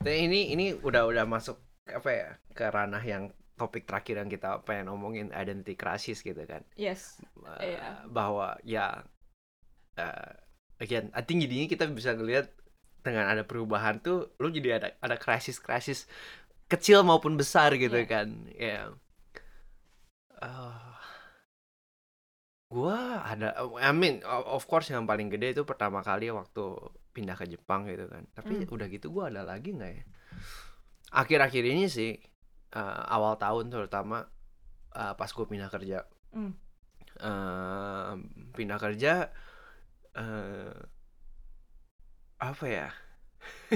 [0.02, 4.60] Dan ini ini udah udah masuk apa ya ke ranah yang topik terakhir yang kita
[4.62, 6.60] pengen ngomongin identity crisis gitu kan.
[6.76, 8.04] yes Uh, Iya.
[8.06, 9.02] Bahwa ya
[9.96, 10.30] uh,
[10.76, 12.52] again, I think jadinya kita bisa ngelihat
[13.00, 16.04] dengan ada perubahan tuh lu jadi ada ada krisis-krisis
[16.66, 18.06] kecil maupun besar gitu Iya.
[18.06, 18.28] kan.
[18.52, 18.92] Ya.
[20.36, 20.92] Uh,
[22.66, 26.76] gua ada I mean of course yang paling gede itu pertama kali waktu
[27.14, 28.74] pindah ke Jepang gitu kan tapi Hmm.
[28.74, 30.04] udah gitu gua ada lagi nggak ya
[31.14, 32.18] akhir-akhir ini sih
[32.76, 34.28] uh, awal tahun terutama
[34.92, 36.52] uh, pas gue pindah kerja Hmm.
[37.16, 38.20] Uh,
[38.52, 39.32] pindah kerja
[40.12, 40.76] uh,
[42.36, 42.88] apa ya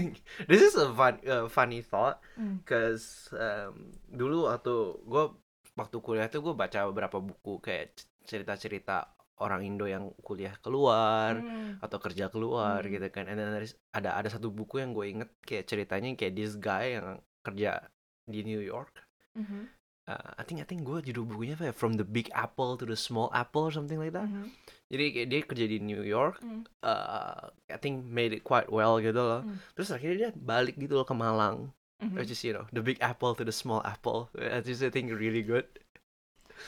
[0.51, 2.61] this is a fun, uh, funny thought Hmm.
[2.63, 5.25] Cause um, dulu waktu gue
[5.73, 9.09] waktu kuliah tuh gue baca beberapa buku kayak cerita-cerita
[9.41, 11.81] orang Indo yang kuliah keluar Hmm.
[11.81, 12.93] atau kerja keluar Hmm.
[12.93, 13.25] gitu kan.
[13.25, 13.57] And then
[13.95, 17.89] ada ada satu buku yang gue inget kayak ceritanya kayak this guy yang kerja
[18.31, 18.95] di New York.
[19.35, 19.69] Mhm.
[20.11, 21.75] Uh, I think I think gue judul bukunya apa ya?
[21.75, 24.27] From the Big Apple to the Small Apple or something like that.
[24.27, 24.51] Mhm.
[24.91, 26.43] Jadi dia kerja di New York.
[26.43, 26.67] Hmm.
[26.83, 29.43] uh, I think made it quite well gitu loh.
[29.47, 29.63] Hmm.
[29.79, 31.71] Terus akhirnya dia balik gitu loh ke Malang.
[32.01, 32.17] Mhm.
[32.17, 35.45] which is you know the big apple to the small apple I just think really
[35.45, 35.69] good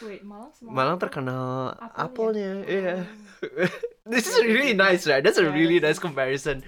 [0.04, 1.08] Wait, Malang semua Malang apa?
[1.08, 2.60] terkenal Apelnya?
[2.68, 3.08] iya
[3.40, 3.64] Oh.
[4.12, 6.60] this is really nice right that's a Yeah, really nice comparison.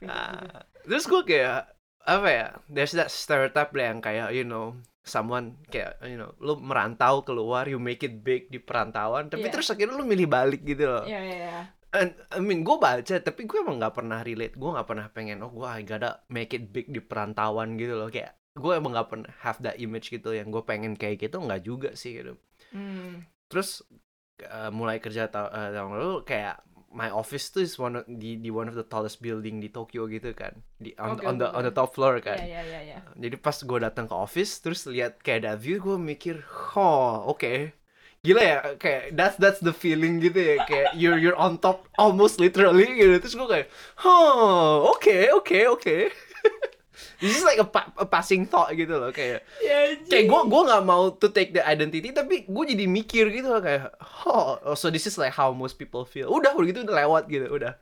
[0.00, 1.73] Ah, terus gue kayak
[2.04, 6.56] apa ya there's that stereotype lah yang kayak you know someone kayak you know lu
[6.60, 9.52] merantau keluar you make it big di perantauan tapi Yeah.
[9.52, 11.64] terus akhirnya lu milih balik gitu loh Iya, iya, iya.
[11.94, 14.58] And, I mean, gue baca, tapi gue emang nggak pernah relate.
[14.58, 18.10] Gue nggak pernah pengen, oh gue I gotta make it big di perantauan gitu loh.
[18.10, 21.62] Kayak, gue emang nggak pernah have that image gitu yang gue pengen kayak gitu, nggak
[21.62, 22.34] juga sih gitu.
[22.74, 23.22] Hmm.
[23.46, 23.86] Terus,
[24.42, 28.38] uh, mulai kerja ta uh, tahun lalu, kayak my office tuh is one of, di,
[28.38, 30.62] di one of the tallest building di Tokyo gitu kan.
[30.78, 32.38] Di, on, Oke, on, the, oke, on the top floor kan.
[32.38, 32.98] Ya ya ya ya.
[33.18, 36.46] Jadi pas gue datang ke office terus lihat kayak that view gue mikir,
[36.78, 37.74] oh oke,
[38.24, 42.40] gila ya kayak that's that's the feeling gitu ya kayak you're you're on top almost
[42.40, 43.68] literally gitu terus gue kayak,
[44.06, 45.96] oh oke oke oke.
[47.18, 50.62] This is like a, pa- a passing thought gitu loh kayak Ya, kayak gue gue
[50.66, 53.90] nggak mau to take the identity tapi gue jadi mikir gitu loh kayak
[54.26, 56.30] oh, so this is like how most people feel.
[56.30, 57.74] Udah udah gitu udah lewat gitu udah.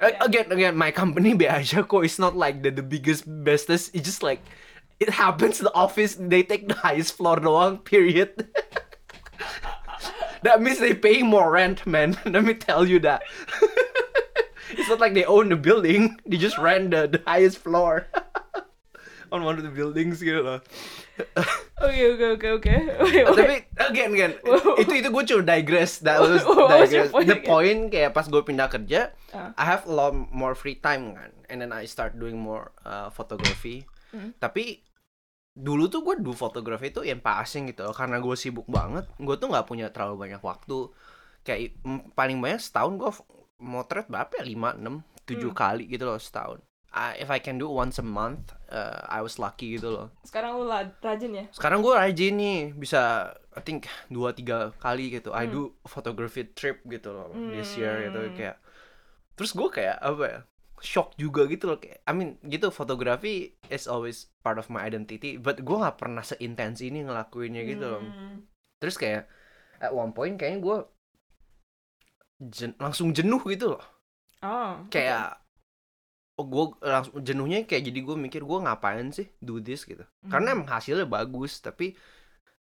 [0.00, 0.16] Yeah.
[0.24, 4.08] again again my company be aja kok it's not like the the biggest bestest it's
[4.08, 4.40] just like
[4.96, 8.32] it happens the office they take the highest floor doang period.
[10.42, 12.16] That means they pay more rent man.
[12.24, 13.20] Let me tell you that
[14.74, 16.14] it's not like they own the building.
[16.28, 18.06] They just rent the, the highest floor.
[19.30, 20.58] On one of the buildings gitu loh
[21.80, 22.74] Oke oke oke oke.
[23.30, 24.32] Tapi again again
[24.74, 26.02] itu itu gue cuma digress.
[26.02, 27.14] That was What was your digress.
[27.14, 27.46] point the again?
[27.46, 29.54] point kayak pas gue pindah kerja Ah.
[29.54, 31.30] I have a lot more free time kan.
[31.46, 33.86] And then I start doing more uh, photography.
[34.10, 34.34] Hmm.
[34.42, 34.82] tapi
[35.54, 37.86] dulu tuh gue do fotografi itu yang passing gitu.
[37.86, 40.90] Loh karena gue sibuk banget gue tuh nggak punya terlalu banyak waktu.
[41.46, 43.10] Kayak mm, paling banyak setahun gue
[43.60, 45.58] motret berapa ya lima enam tujuh Hmm.
[45.58, 46.58] kali gitu loh setahun
[46.90, 50.58] I- if I can do once a month uh, I was lucky gitu loh Sekarang
[50.58, 51.44] lu rajin ya?
[51.54, 55.52] sekarang gue rajin nih bisa I think dua tiga kali gitu I Hmm.
[55.52, 58.34] do photography trip gitu loh this year gitu Hmm.
[58.34, 58.56] kayak
[59.38, 60.40] terus gue kayak apa ya
[60.80, 65.36] shock juga gitu loh kayak I mean gitu fotografi is always part of my identity
[65.36, 68.48] but gue nggak pernah seintens ini ngelakuinnya gitu loh Hmm.
[68.80, 69.28] terus kayak
[69.78, 70.76] at one point kayaknya gue
[72.40, 73.84] jen- langsung jenuh gitu loh.
[74.40, 74.88] Oh.
[74.88, 75.36] kayak
[76.40, 79.84] oh gue langsung jenuhnya kayak jadi gue mikir gue ngapain sih do this?
[79.84, 80.00] gitu.
[80.24, 80.64] Karena Hmm.
[80.64, 81.92] emang hasilnya bagus tapi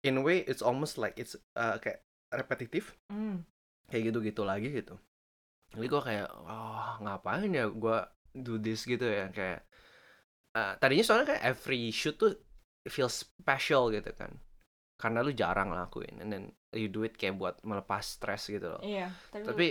[0.03, 2.03] in a way it's almost like it's uh, kayak
[2.35, 2.95] repetitif.
[3.07, 3.47] Hmm.
[3.87, 4.99] kayak gitu gitu lagi gitu.
[5.73, 7.97] Jadi gue kayak oh ngapain ya gue
[8.35, 8.83] do this?
[8.83, 9.63] gitu ya kayak
[10.53, 12.35] uh, tadinya soalnya kayak every shoot tuh
[12.85, 14.35] feels special gitu kan.
[14.99, 18.81] Karena lu jarang lakuin and then you do it kayak buat melepas stres gitu loh
[18.81, 19.09] Iya.
[19.29, 19.43] Tapi.
[19.43, 19.65] tapi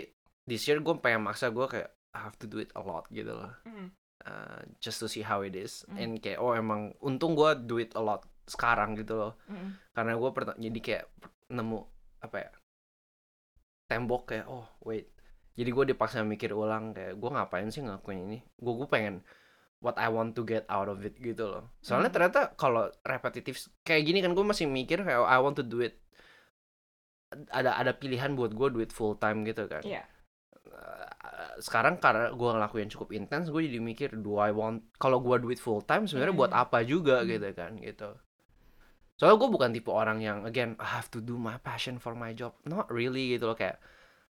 [0.44, 3.30] this year gue pengen maksa gue kayak I have to do it a lot gitu
[3.30, 3.94] loh Hmm.
[4.22, 5.96] uh, just to see how it is Mm.
[5.96, 9.76] and kayak oh emang untung gue do it a lot sekarang gitu loh Hmm.
[9.92, 11.04] karena gue pernah jadi kayak
[11.48, 11.78] nemu
[12.18, 12.50] apa ya
[13.88, 15.08] tembok kayak oh wait
[15.54, 19.24] jadi gue dipaksa mikir ulang kayak gue ngapain sih ngelakuin ini gue gue pengen
[19.78, 22.16] what I want to get out of it gitu loh soalnya Hmm.
[22.18, 25.80] ternyata kalau repetitif kayak gini kan gue masih mikir kayak oh, I want to do
[25.80, 25.96] it
[27.48, 30.04] ada ada pilihan buat gue do it full time gitu kan Iya.
[30.68, 31.08] Uh,
[31.58, 35.48] sekarang karena gue ngelakuin cukup intens gue jadi mikir do I want kalau gue do
[35.48, 36.42] it full time sebenarnya Hmm.
[36.44, 37.28] buat apa juga Hmm.
[37.28, 38.10] gitu kan gitu
[39.14, 42.30] soalnya gue bukan tipe orang yang again I have to do my passion for my
[42.30, 43.80] job not really gitu loh kayak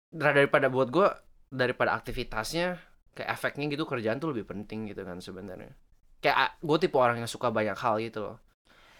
[0.09, 1.07] dar- daripada buat gue
[1.49, 2.77] daripada aktivitasnya
[3.11, 5.73] kayak efeknya gitu kerjaan tuh lebih penting gitu kan sebenarnya
[6.21, 8.37] kayak gue tipe orang yang suka banyak hal gitu loh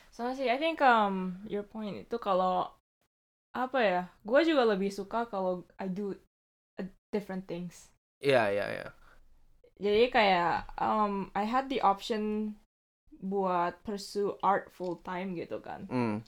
[0.09, 2.65] Sama sih, I think um your point itu kalau
[3.65, 6.05] apa ya, gue juga lebih suka kalau I do
[7.13, 7.75] different things.
[8.23, 8.87] iya iya iya
[9.79, 12.55] Jadi kayak um I had the option
[13.19, 16.23] buat pursue art full time gitu kan, hmm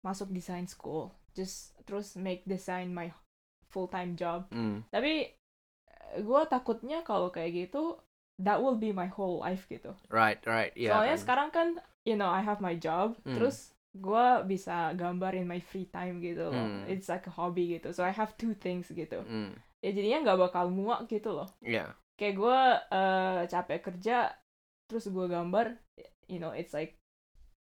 [0.00, 3.12] masuk design school, just terus make design my
[3.68, 4.48] full time job.
[4.50, 5.34] hmm Tapi
[6.18, 7.98] gue takutnya kalau kayak gitu,
[8.40, 9.92] that will be my whole life gitu.
[10.10, 11.22] right right iya Soalnya kan.
[11.22, 11.68] sekarang kan,
[12.06, 13.36] you know, I have my job, Hmm.
[13.36, 13.56] terus
[13.90, 16.54] gue bisa gambar in my free time gitu loh.
[16.54, 16.86] Hmm.
[16.86, 17.90] It's like a hobby gitu.
[17.90, 19.22] So I have two things gitu.
[19.22, 21.48] hmm Ya jadinya nggak bakal muak gitu loh.
[21.60, 22.60] iya Kayak gue
[22.92, 24.28] eh, capek kerja,
[24.84, 25.72] terus gue gambar,
[26.28, 27.00] you know, it's like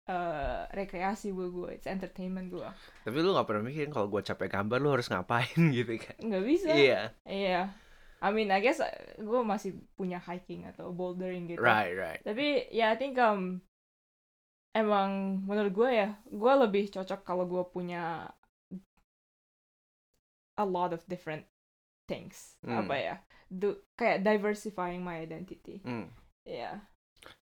[0.09, 2.65] eh, rekreasi buat gue, it's entertainment gue.
[3.03, 6.43] tapi lu gak pernah mikirin kalau gue capek gambar lu harus ngapain gitu kan Nggak
[6.43, 6.69] bisa.
[6.73, 7.61] iya Iya.
[8.17, 8.81] I mean, I guess
[9.15, 11.61] gue masih punya hiking atau bouldering gitu.
[11.61, 13.61] right right Tapi ya I think um,
[14.73, 18.27] emang menurut gue ya, gue lebih cocok kalau gue punya
[20.57, 21.45] a lot of different
[22.07, 22.57] things.
[22.65, 22.83] Hmm.
[22.83, 23.15] Apa ya?
[23.47, 25.79] Du- kayak diversifying my identity.
[25.85, 26.11] hmm.
[26.43, 26.83] Iya.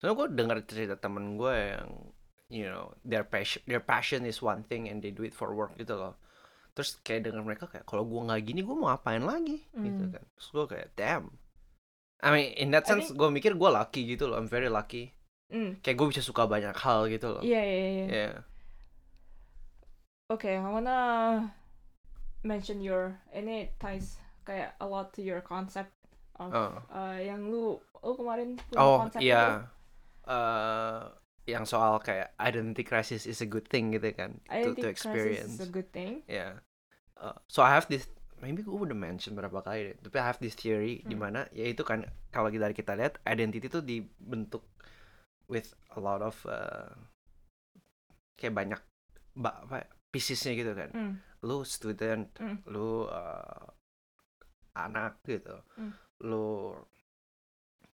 [0.01, 1.89] Soalnya gue dengar cerita temen gue yang
[2.45, 5.77] you know their passion their passion is one thing and they do it for work
[5.77, 6.17] gitu loh.
[6.75, 10.13] Terus kayak dengar mereka kayak kalau gue nggak gini gue mau ngapain lagi gitu Hmm.
[10.13, 10.23] kan.
[10.35, 11.25] Terus gue kayak damn.
[12.21, 14.38] I mean in that sense gue mikir gue lucky gitu loh.
[14.38, 15.14] I'm very lucky.
[15.47, 15.77] Mm.
[15.79, 17.41] Kayak gue bisa suka banyak hal gitu loh.
[17.41, 18.05] Iya, iya, iya.
[18.10, 18.36] Yeah.
[20.25, 20.99] Okay, I wanna
[22.41, 25.93] mention your ini ties kayak a lot to your concept
[26.38, 26.73] of Oh.
[26.89, 29.69] uh, yang lu lu kemarin punya Oh konsep iya,
[30.25, 31.01] Eh,
[31.45, 34.73] yang soal kayak identity crisis is a good thing gitu kan, itu.
[34.73, 35.53] Identity to, to crisis experience.
[35.53, 36.25] is a good thing.
[36.25, 36.65] Yeah.
[37.13, 38.10] Uh, so I have this
[38.41, 39.95] maybe gue udah mention berapa kali deh.
[40.01, 41.29] Tapi I have this theory di Hmm.
[41.29, 42.01] mana yaitu kan
[42.34, 44.65] kalau kita kita lihat identity itu dibentuk
[45.47, 46.89] with a lot of uh,
[48.36, 48.81] kayak banyak
[49.36, 50.89] ba apa ya, piecesnya gitu kan.
[50.91, 51.13] Hmm.
[51.45, 52.58] Lu student, Hmm.
[52.67, 53.65] lu uh,
[54.75, 55.55] anak gitu.
[55.77, 55.93] Hmm.
[56.23, 56.73] Lu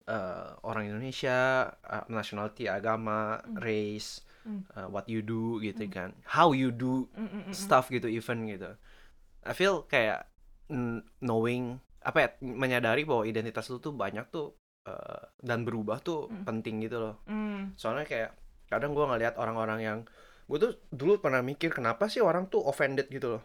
[0.09, 3.57] uh, orang Indonesia, uh, nationality, agama, Hmm.
[3.61, 4.65] race, Hmm.
[4.73, 5.93] uh, what you do gitu Hmm.
[5.93, 6.11] kan.
[6.25, 7.55] How you do Mm, mm, mm, mm.
[7.55, 8.73] stuff gitu even gitu
[9.41, 10.29] I feel kayak
[10.69, 16.27] mm, knowing apa ya menyadari bahwa identitas lu tuh banyak tuh uh, dan berubah tuh
[16.27, 16.45] Hmm.
[16.45, 18.31] penting gitu loh Mm, soalnya kayak
[18.66, 19.99] kadang gua ngeliat orang-orang yang
[20.47, 23.43] gue tuh dulu pernah mikir kenapa sih orang tuh offended gitu loh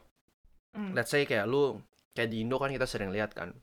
[0.74, 0.93] mm.
[0.93, 1.78] let's say kayak lu
[2.12, 3.54] kayak di Indo kan kita sering lihat kan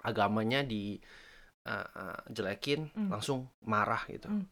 [0.00, 0.98] agamanya di
[1.64, 3.10] uh, uh, jelekin Hmm.
[3.10, 4.46] langsung marah gitu Hmm.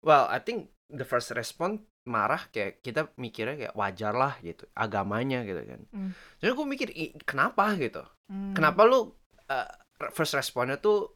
[0.00, 5.42] well I think the first response marah kayak kita mikirnya kayak wajar lah gitu agamanya
[5.42, 6.10] gitu kan Hmm.
[6.38, 8.54] jadi gue mikir "Ih, kenapa gitu Mm.
[8.54, 9.12] kenapa lu
[9.46, 9.68] uh,
[10.10, 11.15] first responnya tuh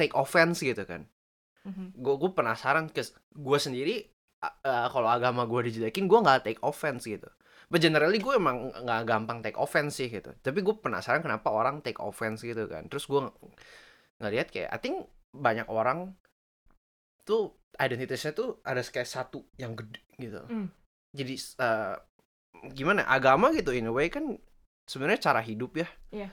[0.00, 1.04] take offense gitu kan
[1.60, 1.92] Mhm.
[1.94, 4.08] gue gue penasaran ke gue sendiri
[4.40, 7.28] uh, kalau agama gue dijelekin gue nggak take offense gitu
[7.68, 11.78] but generally gue emang nggak gampang take offense sih gitu tapi gue penasaran kenapa orang
[11.78, 13.36] take offense gitu kan terus gue ng-
[14.18, 16.16] ngeliat kayak I think banyak orang
[17.22, 20.68] tuh identitasnya tuh ada kayak satu yang gede gitu Mm.
[21.12, 21.94] jadi uh,
[22.72, 24.36] gimana agama gitu in a way kan
[24.84, 26.28] sebenarnya cara hidup ya Iya.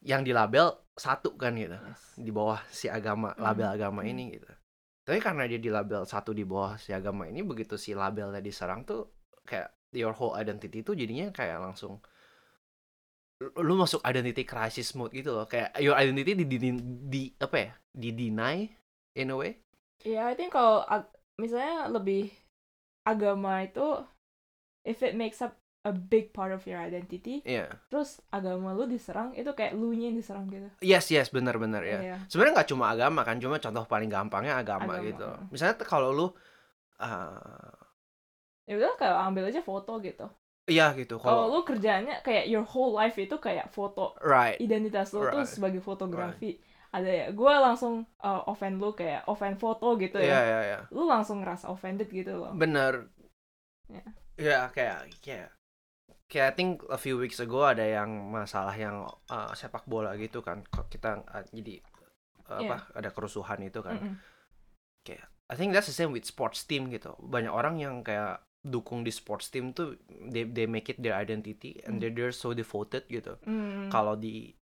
[0.00, 2.02] yang dilabel satu kan gitu Yes.
[2.20, 3.42] di bawah si agama Hmm.
[3.44, 4.12] label agama Hmm.
[4.12, 4.48] ini gitu
[5.02, 8.86] tapi karena dia di label satu di bawah si agama ini begitu si labelnya diserang
[8.86, 9.10] tuh
[9.42, 11.98] kayak your whole identity itu jadinya kayak langsung
[13.58, 16.70] lu- masuk identity crisis mode gitu loh kayak your identity di, di,
[17.10, 18.56] di apa ya di deny
[19.18, 19.52] in a way
[20.02, 20.82] Iya, I think kalau
[21.38, 22.34] misalnya lebih
[23.06, 24.02] agama itu
[24.82, 29.34] if it makes up a big part of your identity, Iya terus agama lu diserang
[29.34, 30.70] itu kayak lu nya yang diserang gitu.
[30.78, 32.16] yes yes benar-benar ya Iya.
[32.30, 36.10] sebenarnya nggak cuma agama kan cuma contoh paling gampangnya agama, Agama, gitu misalnya tuh kalau
[36.10, 36.26] lu
[36.98, 37.74] uh,
[38.62, 40.26] Ya udah kayak ambil aja foto gitu.
[40.70, 45.26] iya gitu Kalau lu kerjanya kayak your whole life itu kayak foto right identitas lu
[45.26, 45.50] tuh Right.
[45.50, 46.62] sebagai fotografi.
[46.92, 50.38] Ada ya, gue langsung uh, offend lu kayak offend foto gitu ya.
[50.38, 52.54] iya iya Lu langsung ngerasa offended gitu loh.
[52.54, 53.10] bener
[53.90, 54.04] Ya.
[54.38, 55.50] ya kayak kayak
[56.32, 60.40] kayak I think a few weeks ago ada yang masalah yang uh, sepak bola gitu
[60.40, 61.84] kan kok kita uh, jadi
[62.48, 62.68] uh, Iya.
[62.72, 64.16] apa ada kerusuhan itu kan Mm-mm.
[65.52, 69.12] I think that's the same with sports team gitu banyak orang yang kayak dukung di
[69.12, 72.00] sports team tuh they they make it their identity and Hmm.
[72.00, 73.90] they're, they're so devoted gitu Mm.
[73.92, 74.54] kalau di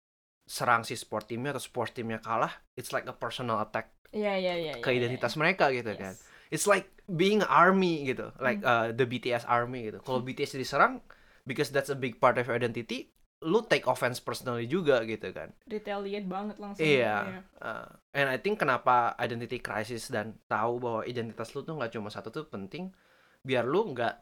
[0.51, 4.55] serang si sport teamnya atau sports teamnya kalah it's like a personal attack Iya iya
[4.59, 4.73] iya.
[4.83, 6.01] ke iya, identitas mereka gitu iya.
[6.11, 6.27] kan Yes.
[6.51, 8.97] it's like being army gitu like uh, Hmm.
[8.99, 11.05] the BTS army gitu kalau BTS diserang
[11.47, 15.49] because that's a big part of your identity lu take offense personally juga gitu kan
[15.65, 16.85] Retaliate banget langsung.
[16.85, 17.41] Iya.
[17.57, 22.13] Uh, and I think kenapa identity crisis dan tahu bahwa identitas lu tuh nggak cuma
[22.13, 22.93] satu tuh penting
[23.41, 24.13] biar lu nggak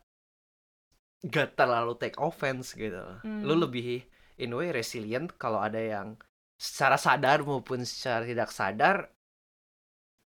[1.27, 3.59] nggak terlalu take offense gitu lu Hmm.
[3.59, 4.07] lebih
[4.39, 6.15] in a way resilient kalau ada yang
[6.55, 9.11] secara sadar maupun secara tidak sadar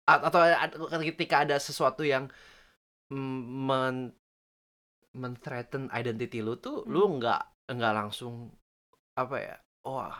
[0.08, 0.40] atau
[1.04, 2.32] ketika ada sesuatu yang
[3.12, 4.16] men
[5.16, 7.18] men threaten identity lu tuh lu Hmm.
[7.18, 7.42] nggak
[7.74, 8.54] nggak langsung
[9.18, 10.14] apa ya wah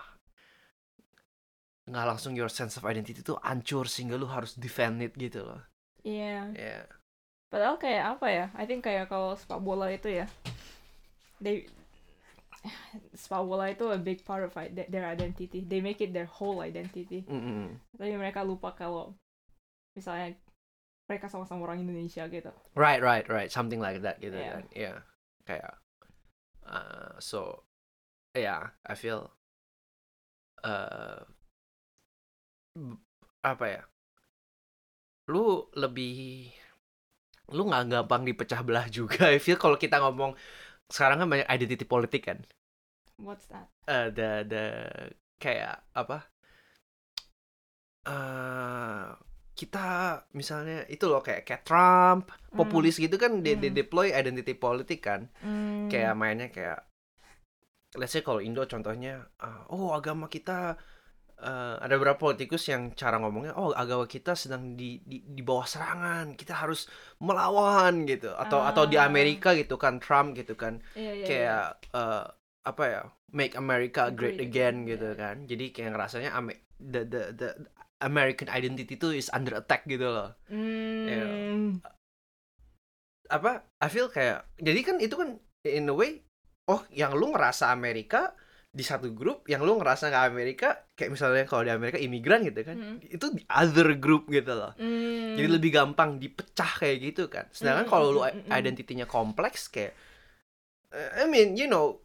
[1.91, 5.61] nggak langsung your sense of identity tuh hancur sehingga lu harus defend it gitu loh
[6.01, 6.55] Iya.
[6.57, 6.81] ya
[7.51, 8.47] Padahal kayak apa ya?
[8.55, 10.31] I think kayak kalau sepak bola itu ya,
[11.43, 11.67] they
[13.11, 14.55] sepak bola itu a big part of
[14.87, 15.67] their identity.
[15.67, 17.27] They make it their whole identity.
[17.27, 17.75] Mm-mm.
[17.99, 19.19] Tapi mereka lupa kalau
[19.99, 20.39] misalnya
[21.11, 22.55] mereka sama-sama orang Indonesia gitu.
[22.79, 23.51] right right right.
[23.51, 24.51] Something like that gitu Iya.
[24.55, 24.65] kan.
[24.71, 24.93] Ya
[25.43, 25.75] kayak
[26.71, 27.67] uh, so
[28.39, 29.27] yeah I feel
[30.63, 31.27] uh,
[33.43, 33.83] apa ya?
[35.27, 36.47] Lu lebih
[37.51, 39.27] lu nggak gampang dipecah belah juga.
[39.35, 40.39] I feel kalau kita ngomong
[40.87, 42.39] sekarang kan banyak identity politik kan?
[43.19, 43.67] What's that?
[43.91, 44.65] uh, the the
[45.43, 46.31] kayak apa?
[48.07, 49.30] Eh
[49.61, 49.87] kita
[50.33, 53.77] misalnya itu loh kayak kayak Trump populis gitu kan they Hmm.
[53.77, 55.93] deploy identity politik kan Hmm.
[55.93, 56.81] kayak mainnya kayak
[57.95, 60.79] let's say kalau Indo contohnya uh, oh agama kita
[61.37, 65.67] uh, ada beberapa politikus yang cara ngomongnya oh agama kita sedang di di, di bawah
[65.67, 66.87] serangan kita harus
[67.19, 69.05] melawan gitu atau atau di Ah.
[69.05, 71.27] Amerika gitu kan Trump gitu kan Iya, iya, iya.
[71.27, 72.25] kayak uh,
[72.63, 73.01] apa ya
[73.33, 75.19] make America great, again gitu yeah.
[75.19, 77.49] kan jadi kayak ngerasanya Ame- the, the the
[78.01, 81.79] American identity itu is under attack gitu loh Hmm.
[83.31, 86.19] apa I feel kayak jadi kan itu kan in a way
[86.67, 88.35] oh yang lu ngerasa Amerika
[88.71, 92.63] di satu grup yang lu ngerasa nggak Amerika kayak misalnya kalau di Amerika imigran gitu
[92.63, 92.97] kan Mm.
[93.03, 95.35] itu di other group gitu loh Hmm.
[95.35, 98.51] jadi lebih gampang dipecah kayak gitu kan sedangkan Mm, kalau mm, lu mm, mm.
[98.51, 99.95] identitinya kompleks kayak
[100.91, 101.99] eh, I mean you know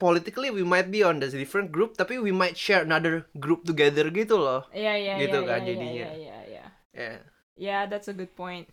[0.00, 4.08] politically we might be on this different group tapi we might share another group together
[4.10, 5.92] gitu loh Iya iya Gitu iya, kan iya, jadinya.
[5.92, 6.64] Iya iya iya.
[6.96, 7.12] ya
[7.60, 8.66] Yeah, that's a good point.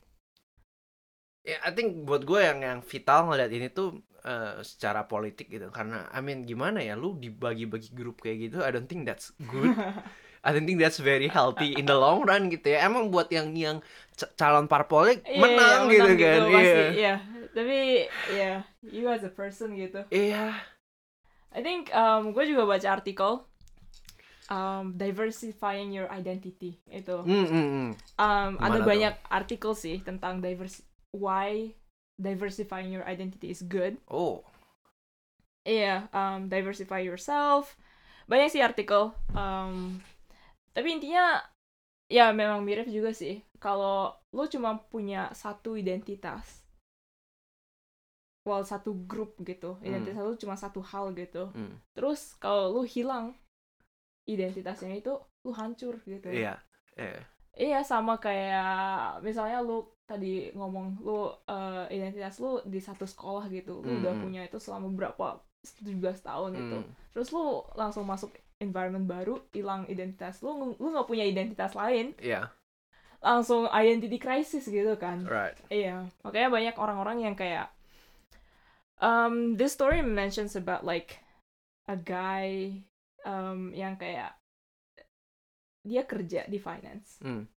[1.43, 5.71] ya I think buat gue yang yang vital ngeliat ini tuh eh, secara politik gitu
[5.71, 9.71] karena I mean gimana ya lu dibagi-bagi grup kayak gitu I don't think that's good
[10.43, 13.51] I don't think that's very healthy in the long run gitu ya emang buat yang
[13.55, 13.77] yang
[14.35, 17.13] calon parpolnya Iya, menang, iya, gitu menang kan pasti, iya Iya.
[17.57, 17.77] Tapi
[18.37, 18.51] ya,
[18.85, 20.03] you as a person gitu.
[20.13, 20.61] iya
[21.55, 23.43] I think um, gue juga baca artikel
[24.51, 27.17] um, diversifying your identity itu.
[27.23, 27.89] Hmm, hmm, hmm.
[28.19, 28.87] Um, ada Gimana tuh?
[28.87, 30.83] banyak artikel sih tentang divers
[31.15, 31.71] why
[32.17, 33.99] diversifying your identity is good.
[34.09, 34.43] oh
[35.67, 37.75] Iya, um, diversify yourself.
[38.31, 39.11] Banyak sih artikel.
[39.35, 39.99] Um,
[40.71, 41.43] tapi intinya
[42.07, 43.43] ya memang mirip juga sih.
[43.59, 46.63] Kalau lu cuma punya satu identitas,
[48.47, 51.51] well satu grup gitu, identitas lu cuma satu hal gitu.
[51.51, 51.75] hmm.
[51.91, 53.35] Terus kalau lu hilang
[54.23, 56.27] identitasnya itu, lu hancur gitu.
[56.31, 56.55] iya
[56.95, 57.21] iya
[57.57, 63.81] Iya sama kayak misalnya lu tadi ngomong lu eh, identitas lu di satu sekolah gitu,
[63.81, 64.23] lu udah Hmm.
[64.23, 65.41] punya itu selama berapa
[65.81, 66.77] 17 tahun gitu.
[66.85, 66.91] Hmm.
[67.17, 68.29] Terus lu langsung masuk
[68.61, 72.45] environment baru, hilang identitas lu, lu nggak punya identitas lain, iya
[73.17, 75.25] langsung identity crisis gitu kan.
[75.25, 77.73] right Iya, makanya banyak orang-orang yang kayak
[79.01, 81.21] um this story mentions about like
[81.87, 82.73] a guy
[83.25, 84.33] um yang kayak
[85.87, 87.21] dia kerja di finance.
[87.23, 87.47] hmm.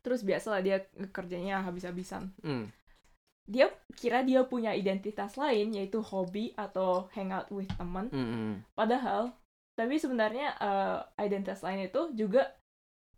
[0.00, 0.80] Terus biasalah dia
[1.12, 2.32] kerjanya habis-habisan.
[2.40, 2.72] Hmm.
[3.44, 3.68] Dia
[3.98, 8.08] kira dia punya identitas lain yaitu hobi atau hangout with teman.
[8.08, 8.54] Hmm, hmm.
[8.72, 9.36] Padahal
[9.76, 12.48] tapi sebenarnya uh, identitas lain itu juga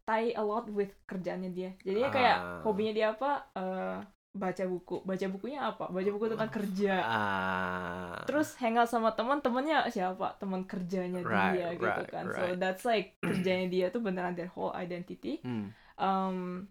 [0.03, 1.70] tie a lot with kerjaannya dia.
[1.86, 2.61] Jadinya kayak Ah.
[2.66, 3.32] hobinya dia apa?
[3.55, 3.98] Uh,
[4.33, 5.05] baca buku.
[5.05, 5.93] Baca bukunya apa?
[5.93, 6.95] Baca buku tentang kerja.
[7.05, 10.41] ah Terus hangout sama teman, temennya siapa?
[10.41, 12.24] Teman kerjanya Right, dia gitu right, kan.
[12.33, 12.57] So right.
[12.57, 15.45] that's like kerjanya dia tuh beneran their whole identity.
[15.45, 15.70] hmm.
[16.01, 16.66] Um,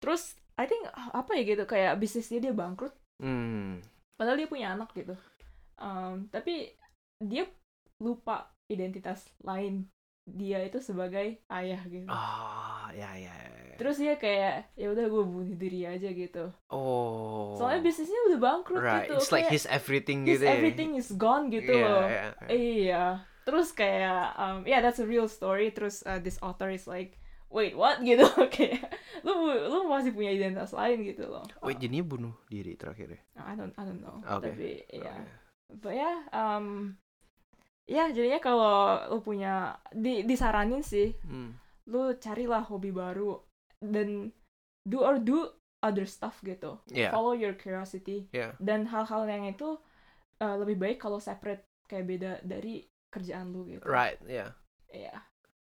[0.00, 2.96] terus I think apa ya gitu kayak bisnisnya dia bangkrut.
[3.20, 3.84] Hmm.
[4.16, 5.14] Padahal dia punya anak gitu.
[5.76, 6.72] Um, tapi
[7.20, 7.44] dia
[8.00, 9.86] lupa identitas lain
[10.24, 12.08] dia itu sebagai ayah gitu.
[12.08, 13.76] ah ya ya ya, ya.
[13.76, 16.48] Terus dia kayak ya udah gue bunuh diri aja gitu.
[16.70, 19.20] oh Soalnya bisnisnya udah bangkrut right gitu.
[19.20, 22.04] it's like Kayak his everything his gitu ya everything is gone gitu Iya, loh.
[22.06, 22.30] iya, iya.
[22.48, 23.04] Iya.
[23.44, 25.68] Terus kayak um, yeah that's a real story.
[25.68, 27.20] Terus uh, this author is like
[27.52, 28.80] wait what gitu kayak
[29.20, 29.30] lu
[29.68, 31.44] lu masih punya identitas lain gitu loh.
[31.60, 33.20] Wait, jadinya bunuh diri terakhir ya?
[33.44, 34.24] I don't I don't know.
[34.24, 34.48] Oke.
[34.48, 35.12] Tapi ya.
[35.12, 35.30] Oke.
[35.84, 36.96] But ya um
[37.84, 38.72] ya jadinya kalau
[39.12, 41.52] lu punya di disaranin sih Hmm.
[41.84, 43.36] lu carilah hobi baru
[43.78, 44.32] dan
[44.82, 45.44] do or do
[45.84, 46.80] other stuff gitu.
[46.88, 47.12] Iya.
[47.12, 48.56] Follow your curiosity Iya.
[48.56, 49.76] dan hal-hal yang itu
[50.40, 53.84] uh, lebih baik kalau separate kayak beda dari kerjaan lu gitu.
[53.84, 54.56] Right, ya.
[54.88, 55.12] Iya.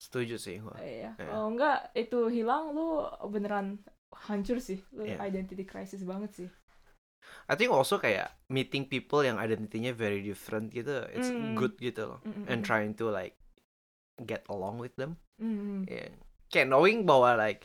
[0.00, 0.80] Setuju sih gua.
[0.80, 1.12] Iya.
[1.12, 1.28] Iya.
[1.28, 3.84] Kalau enggak itu hilang lu beneran
[4.16, 4.80] hancur sih.
[4.96, 5.20] Lu Iya.
[5.28, 6.48] identity crisis banget sih.
[7.48, 11.56] I think also kayak meeting people yang identitinya very different gitu, it's Mm.
[11.56, 12.20] good gitu loh.
[12.24, 13.36] Mm, mm, And trying to like
[14.20, 15.16] get along with them.
[15.38, 15.86] Mm.
[15.86, 16.12] Yeah.
[16.48, 17.64] Kayak knowing bahwa like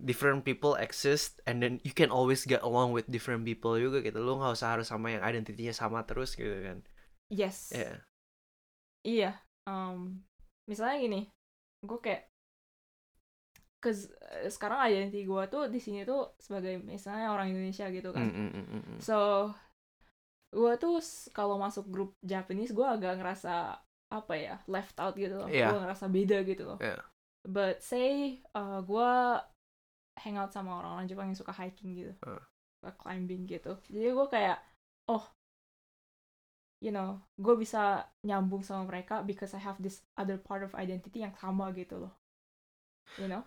[0.00, 4.16] different people exist and then you can always get along with different people juga gitu.
[4.22, 6.80] Lu nggak usah harus sama yang identitinya sama terus gitu kan.
[7.28, 7.74] Yes.
[7.74, 8.00] Iya.
[9.04, 9.30] Iya.
[9.68, 10.24] Um,
[10.64, 11.20] misalnya gini,
[11.84, 12.29] gue kayak
[13.80, 18.28] Cause eh, sekarang identity gue tuh di sini tuh sebagai misalnya orang Indonesia gitu kan.
[18.28, 18.98] Mm, mm, mm, mm.
[19.00, 19.50] So
[20.50, 21.00] gue tuh
[21.32, 25.48] kalau masuk grup Japanese gue agak ngerasa apa ya left out gitu loh.
[25.48, 25.72] Iya.
[25.72, 26.78] Gue ngerasa beda gitu loh.
[26.78, 27.00] Iya.
[27.40, 29.12] But say uh, gue
[30.20, 32.42] hangout sama orang-orang Jepang yang suka hiking gitu, Uh.
[32.84, 33.80] suka climbing gitu.
[33.88, 34.60] Jadi gue kayak
[35.08, 35.24] oh
[36.80, 41.20] you know, gue bisa nyambung sama mereka because I have this other part of identity
[41.20, 42.12] yang sama gitu loh.
[43.20, 43.44] You know?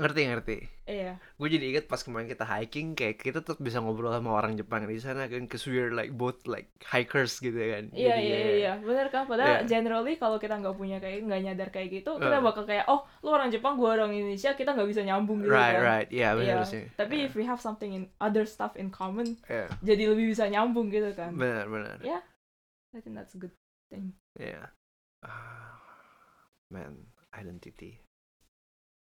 [0.00, 0.56] Ngerti ngerti.
[0.88, 1.20] Iya.
[1.36, 4.88] Gue jadi inget pas kemarin kita hiking kayak kita tetap bisa ngobrol sama orang Jepang
[4.88, 7.92] di sana kan cause we're like both like hikers gitu kan.
[7.92, 9.28] Iya Jadi, iya ya, iya, bener kan?
[9.28, 9.68] Padahal Iya.
[9.68, 12.42] generally kalau kita nggak punya kayak nggak nyadar kayak gitu, kita Uh.
[12.42, 15.76] bakal kayak oh lu orang Jepang, gua orang Indonesia, kita nggak bisa nyambung gitu Right
[15.76, 15.84] kan.
[15.84, 16.08] right.
[16.08, 16.72] Iya benar Iya.
[16.72, 16.84] sih.
[16.96, 17.26] Tapi Iya.
[17.28, 19.68] if we have something in other stuff in common, Iya.
[19.84, 21.36] jadi lebih bisa nyambung gitu kan.
[21.36, 22.00] Benar benar.
[22.00, 22.24] Yeah.
[22.90, 23.52] I think that's good.
[23.90, 24.14] thing.
[24.38, 24.70] Yeah.
[25.20, 25.76] Ah,
[26.70, 27.98] man, identity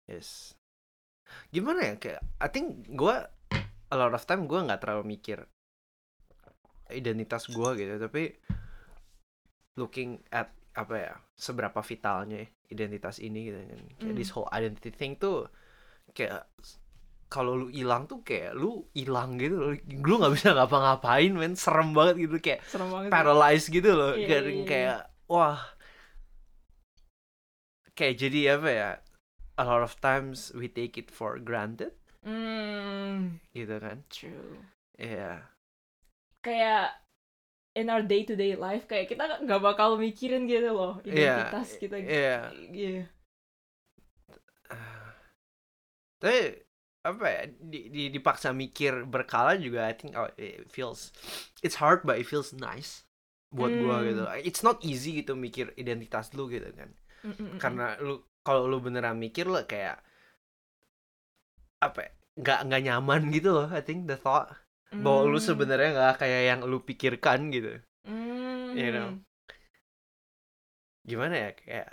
[0.06, 0.52] is
[1.54, 3.16] gimana ya kayak I think gua
[3.92, 5.40] a lot of time gua nggak terlalu mikir
[6.94, 8.24] identitas gua gitu tapi
[9.76, 14.20] looking at apa ya seberapa vitalnya ya identitas ini gitu kan kayak Mm.
[14.20, 15.48] this whole identity thing tuh
[16.16, 16.48] kayak
[17.32, 19.72] kalau lu hilang tuh kayak lu hilang gitu loh
[20.08, 23.10] lu nggak bisa ngapa-ngapain men serem banget gitu kayak Serem banget.
[23.12, 24.66] paralyzed gitu loh Iya, kayak, iya, iya.
[24.68, 25.60] kayak wah
[27.96, 28.90] kayak jadi apa ya
[29.58, 31.92] a lot of times we take it for granted
[32.26, 34.60] Hmm, gitu kan true.
[35.00, 35.48] Iya
[36.46, 36.86] Kayak
[37.76, 41.96] in our day to day life kayak kita nggak bakal mikirin gitu loh identitas kita.
[42.00, 42.52] iya.
[42.72, 43.04] Iya.
[46.22, 46.42] tapi
[47.06, 51.14] apa ya di, di- dipaksa mikir berkala juga I think oh, it feels
[51.62, 53.06] it's hard but it feels nice
[53.54, 54.10] buat gua Hmm.
[54.10, 56.90] gitu it's not easy gitu mikir identitas lu gitu kan
[57.26, 59.98] Mm, mm, mm, karena lu kalau lu beneran mikir lo kayak
[61.88, 64.48] apa ya, nggak nggak nyaman gitu loh I think the thought
[64.92, 65.00] mm.
[65.04, 65.48] bahwa lu Hmm.
[65.50, 67.72] sebenarnya nggak kayak yang lu pikirkan gitu
[68.06, 68.78] Hmm.
[68.78, 69.10] you know.
[71.10, 71.88] gimana ya kayak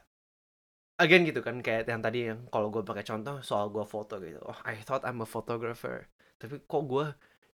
[1.03, 4.41] again gitu kan kayak yang tadi yang kalau gue pakai contoh soal gue foto gitu
[4.45, 6.07] oh I thought I'm a photographer
[6.41, 7.07] tapi kok gue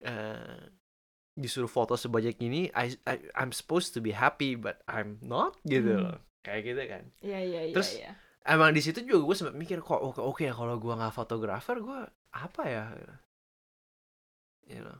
[0.05, 0.59] eh,
[1.35, 5.91] disuruh foto sebanyak ini I, I I'm supposed to be happy but I'm not gitu
[5.91, 6.03] Hmm.
[6.03, 7.73] loh kayak gitu kan Iya iya iya.
[7.75, 8.11] Terus, iya.
[8.45, 11.77] Emang di situ juga gue sempat mikir kok oke oke ya kalau gue nggak fotografer
[11.77, 11.99] gue
[12.31, 12.83] apa ya
[14.65, 14.97] you know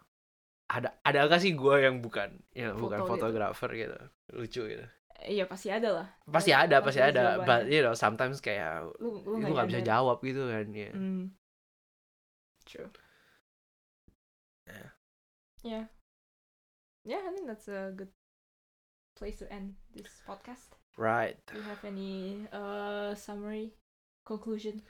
[0.66, 3.12] ada ada gak sih gue yang bukan ya bukan Foto gitu.
[3.22, 3.98] fotografer gitu
[4.34, 4.88] lucu gitu
[5.26, 6.08] Iya pasti ada lah.
[6.28, 7.48] pasti ada pasti ada jawabannya.
[7.48, 11.32] but you know sometimes kayak Lu lu nggak bisa jawab gitu kan ya Hmm.
[12.66, 12.90] True.
[14.68, 14.90] Yeah.
[15.64, 15.86] Yeah.
[17.06, 18.10] Yeah, I think that's a good
[19.16, 20.74] place to end this podcast.
[20.98, 21.38] Right.
[21.48, 23.76] Do you have any uh summary,
[24.26, 24.82] conclusion,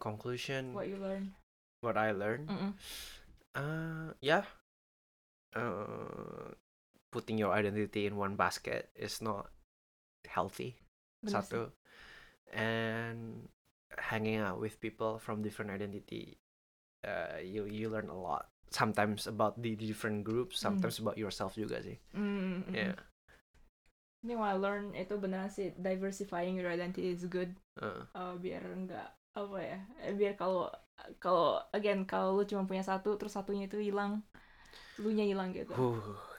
[0.00, 0.74] conclusion.
[0.74, 1.32] What you learned?
[1.80, 2.72] what I learned Mm-mm.
[3.56, 4.44] uh yeah.
[5.56, 6.52] Uh
[7.10, 9.50] putting your identity in one basket is not
[10.28, 10.76] healthy.
[11.26, 11.36] Sih.
[11.36, 11.68] satu
[12.54, 13.48] and
[13.98, 16.40] hanging out with people from different identity
[17.04, 18.48] uh, you you learn a lot.
[18.70, 21.98] Sometimes about the different groups sometimes about yourself juga sih.
[22.14, 22.94] Mm, mm, yeah.
[22.94, 23.09] mm.
[24.20, 27.56] Ini I learn itu benar sih diversifying your identity is good.
[27.80, 29.78] uh, Uh, biar enggak apa ya?
[30.04, 30.68] eh, Biar kalau
[31.16, 34.20] kalau again kalau lu cuma punya satu terus satunya itu hilang,
[35.00, 35.72] lu nya hilang gitu.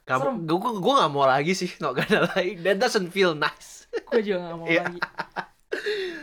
[0.05, 0.45] Serem.
[0.45, 2.57] Kamu, gue gue gak mau lagi sih, not gonna lie.
[2.61, 3.89] That doesn't feel nice.
[4.13, 4.81] Gue juga gak mau Iya.
[4.85, 4.99] lagi.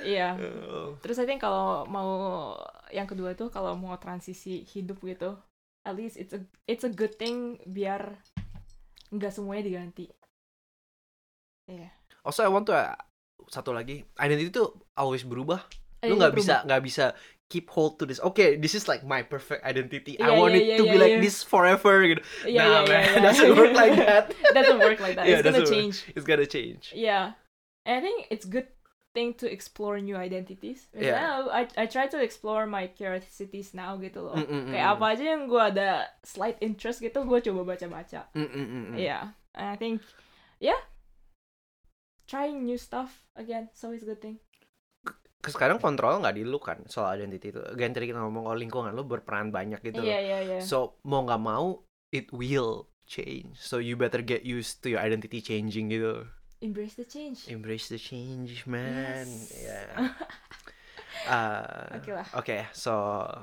[0.06, 0.28] Iya.
[0.38, 2.10] Uh, Terus I think kalau mau
[2.94, 5.34] yang kedua tuh kalau mau transisi hidup gitu,
[5.82, 6.40] at least it's a
[6.70, 8.14] it's a good thing biar
[9.10, 10.06] nggak semuanya diganti.
[11.68, 11.88] Iya.
[12.24, 12.96] also I want to uh,
[13.48, 14.64] satu lagi, identity itu
[14.96, 15.64] always berubah.
[16.04, 17.04] Lu itu nggak bisa nggak bisa
[17.48, 18.20] keep hold to this.
[18.20, 20.20] Okay, this is like my perfect identity.
[20.20, 21.22] I Iya, want iya, it iya, to iya, be like iya.
[21.24, 22.04] this forever.
[22.04, 22.20] Gitu.
[22.44, 23.16] Iya, nah, iya, man, iya, iya.
[23.16, 24.24] it doesn't work like that.
[24.52, 25.24] Doesn't work like that.
[25.24, 25.72] Yeah, it's gonna doesn't work.
[25.72, 25.96] change.
[26.12, 26.84] It's gonna change.
[26.92, 27.32] Yeah.
[27.88, 28.68] And I think it's good
[29.16, 30.92] thing to explore new identities.
[30.92, 31.16] Yeah.
[31.16, 34.36] Misalnya I I try to explore my curiosities now gitu loh.
[34.36, 34.94] Mm, mm, mm, Kayak mm.
[35.00, 35.88] apa aja yang gue ada
[36.20, 38.28] slight interest gitu, gue coba baca-baca.
[38.36, 38.96] Mm, mm, mm, mm.
[39.00, 39.32] Yeah.
[39.56, 40.04] And I think,
[40.60, 40.78] yeah,
[42.28, 44.36] trying new stuff again, it's always a good thing.
[45.38, 47.62] Sekarang kontrol nggak di lu kan soal identity itu.
[47.64, 50.20] Again tadi kita ngomong oh lingkungan lu berperan banyak gitu Iya loh.
[50.20, 50.58] iya iya.
[50.60, 53.56] So mau nggak mau it will change.
[53.56, 56.28] So you better get used to your identity changing gitu.
[56.58, 57.46] Embrace the change.
[57.46, 59.24] Embrace the change, man.
[59.24, 59.54] Yes.
[59.56, 59.88] Yeah.
[61.26, 62.24] Uh, Oke lah.
[62.32, 62.94] okay, so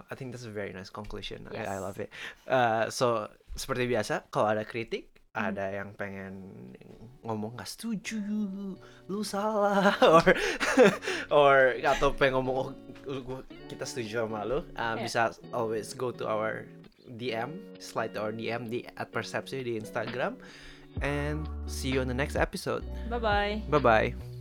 [0.08, 1.44] I think that's a very nice conclusion.
[1.52, 1.84] I, I Yes.
[1.84, 2.10] love it.
[2.48, 5.12] Uh, so seperti biasa, kalau ada kritik.
[5.36, 6.40] Ada yang pengen
[7.26, 8.22] ngomong nggak setuju,
[9.12, 10.28] lu salah, or
[11.44, 12.72] or atau pengen ngomong
[13.10, 15.04] oh, kita setuju sama lu, uh, Yeah.
[15.04, 15.22] bisa
[15.52, 16.64] always go to our
[17.20, 20.38] DM, slide to our DM di at persepsi di Instagram,
[21.02, 22.86] and see you on the next episode.
[23.12, 23.54] Bye bye.
[23.68, 23.84] Bye
[24.14, 24.35] bye.